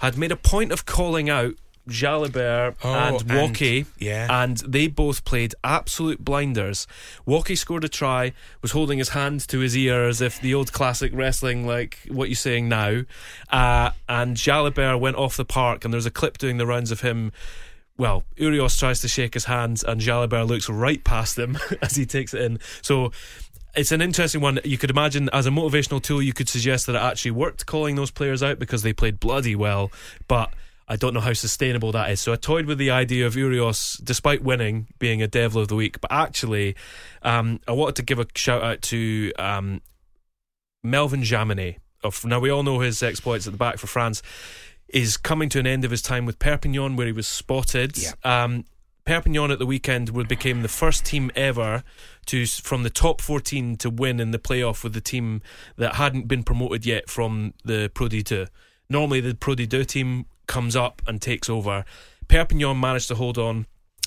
[0.00, 1.54] had made a point of calling out
[1.88, 4.42] Jalibert oh, and and, yeah.
[4.42, 6.86] and they both played absolute blinders.
[7.26, 8.32] Woki scored a try,
[8.62, 12.28] was holding his hand to his ear as if the old classic wrestling, like what
[12.28, 13.02] you're saying now.
[13.50, 17.00] Uh, and Jalibert went off the park, and there's a clip doing the rounds of
[17.00, 17.32] him.
[17.96, 22.06] Well, Urios tries to shake his hands, and Jalibert looks right past him as he
[22.06, 22.60] takes it in.
[22.82, 23.10] So
[23.74, 24.60] it's an interesting one.
[24.64, 27.96] You could imagine as a motivational tool, you could suggest that it actually worked calling
[27.96, 29.90] those players out because they played bloody well,
[30.26, 30.52] but
[30.88, 32.20] I don't know how sustainable that is.
[32.20, 35.74] So I toyed with the idea of Urios, despite winning, being a Devil of the
[35.74, 36.00] Week.
[36.00, 36.76] But actually,
[37.22, 39.82] um, I wanted to give a shout out to um,
[40.82, 41.76] Melvin Jaminet.
[42.02, 44.22] Of now, we all know his exploits at the back for France.
[44.88, 47.98] Is coming to an end of his time with Perpignan, where he was spotted.
[47.98, 48.12] Yeah.
[48.24, 48.64] Um,
[49.04, 51.82] Perpignan at the weekend would became the first team ever
[52.26, 55.42] to from the top 14 to win in the playoff with the team
[55.76, 58.48] that hadn't been promoted yet from the Pro D2.
[58.88, 61.84] Normally, the Pro D2 team comes up and takes over.
[62.26, 63.66] Perpignan managed to hold on.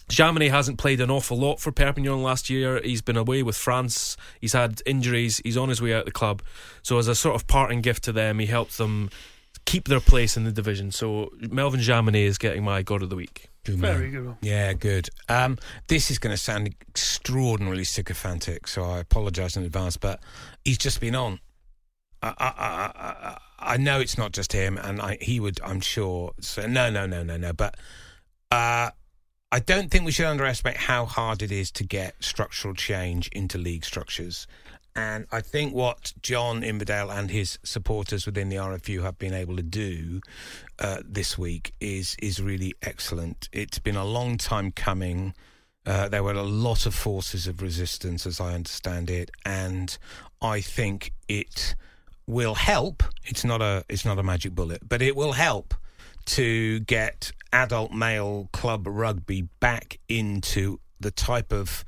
[0.09, 2.81] Jaminet hasn't played an awful lot for Perpignan last year.
[2.83, 4.17] He's been away with France.
[4.41, 5.39] He's had injuries.
[5.45, 6.41] He's on his way out of the club.
[6.83, 9.09] So, as a sort of parting gift to them, he helped them
[9.65, 10.91] keep their place in the division.
[10.91, 13.49] So, Melvin Jaminet is getting my God of the Week.
[13.63, 14.35] Good Very good.
[14.41, 15.09] Yeah, good.
[15.29, 20.19] Um, this is going to sound extraordinarily sycophantic, so I apologise in advance, but
[20.65, 21.39] he's just been on.
[22.23, 26.33] I, I, I, I know it's not just him, and I, he would, I'm sure.
[26.39, 27.53] So no, no, no, no, no.
[27.53, 27.75] But
[28.49, 28.89] uh,
[29.51, 33.57] I don't think we should underestimate how hard it is to get structural change into
[33.57, 34.47] league structures.
[34.95, 39.55] And I think what John Inverdale and his supporters within the RFU have been able
[39.55, 40.21] to do
[40.79, 43.47] uh, this week is is really excellent.
[43.53, 45.33] It's been a long time coming.
[45.85, 49.97] Uh, there were a lot of forces of resistance, as I understand it, and
[50.41, 51.75] I think it
[52.31, 53.03] will help.
[53.25, 55.73] It's not a it's not a magic bullet, but it will help
[56.25, 61.83] to get adult male club rugby back into the type of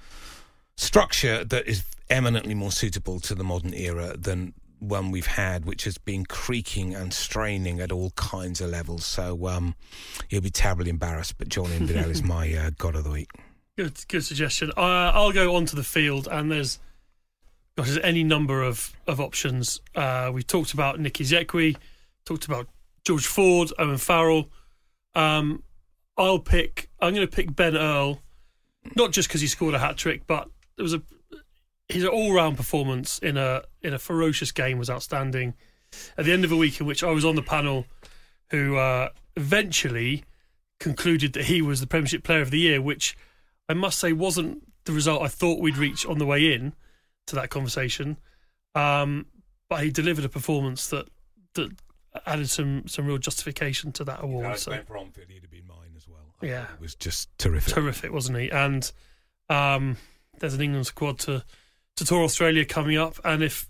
[0.76, 5.86] structure that is eminently more suitable to the modern era than one we've had, which
[5.86, 9.06] has been creaking and straining at all kinds of levels.
[9.06, 9.76] So um,
[10.28, 11.38] he'll be terribly embarrassed.
[11.38, 13.32] But John Inverdale is my uh, god of the week.
[13.78, 14.72] Good, good suggestion.
[14.76, 16.80] Uh, I'll go onto the field, and there's,
[17.76, 19.82] gosh, there's any number of of options.
[19.96, 21.76] Uh, we talked about Nicky Isiekwe,
[22.26, 22.68] talked about
[23.04, 24.50] George Ford, Owen Farrell.
[25.16, 25.64] Um,
[26.18, 26.90] I'll pick.
[27.00, 28.22] I'm going to pick Ben Earl,
[28.96, 31.02] not just because he scored a hat trick, but there was a
[31.90, 35.54] his all round performance in a in a ferocious game was outstanding.
[36.18, 37.86] At the end of a week in which I was on the panel,
[38.50, 40.24] who uh, eventually
[40.80, 43.16] concluded that he was the Premiership Player of the Year, which
[43.70, 46.74] I must say wasn't the result I thought we'd reach on the way in
[47.28, 48.18] to that conversation.
[48.76, 49.26] Um,
[49.70, 51.08] but he delivered a performance that
[51.56, 51.72] that
[52.26, 54.46] added some some real justification to that award.
[54.46, 56.20] Yeah, so Ben Bromfield, he'd have been mine as well.
[56.42, 56.64] I Yeah.
[56.74, 57.74] It was just terrific.
[57.74, 58.50] terrific, wasn't he?
[58.52, 58.92] And
[59.50, 59.98] um,
[60.40, 61.44] there's an England squad to
[61.98, 63.68] to tour Australia coming up, and if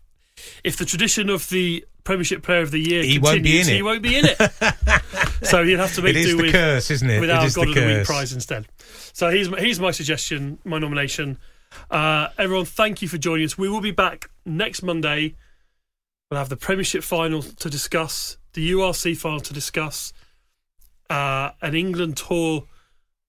[0.64, 3.74] if the tradition of the Premiership Player of the Year He won't be continues, in
[3.74, 3.78] it.
[3.78, 5.44] he won't be in it.
[5.46, 7.20] so you'd have to make It is do the with curse, isn't it?
[7.22, 8.08] with It our is God the of the Week curse.
[8.08, 8.66] prize instead.
[9.14, 11.38] So he's my- here's my suggestion, my nomination.
[11.90, 13.58] Uh, everyone, thank you for joining us.
[13.58, 15.36] We will be back next Monday.
[16.30, 20.14] We'll have the Premiership final to discuss, the URC final to discuss,
[21.10, 22.64] uh, an England tour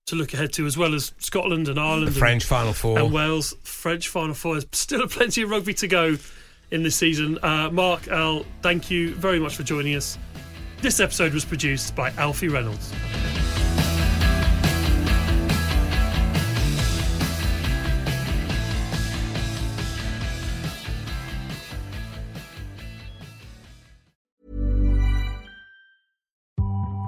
[0.07, 2.99] to look ahead to, as well as Scotland and Ireland The and- French Final Four.
[2.99, 3.55] and Wales.
[3.63, 4.55] French final four.
[4.55, 6.17] There's still plenty of rugby to go
[6.71, 7.39] in this season.
[7.43, 10.19] Uh, Mark, Al, thank you very much for joining us.
[10.83, 12.93] This episode was produced by Alfie Reynolds.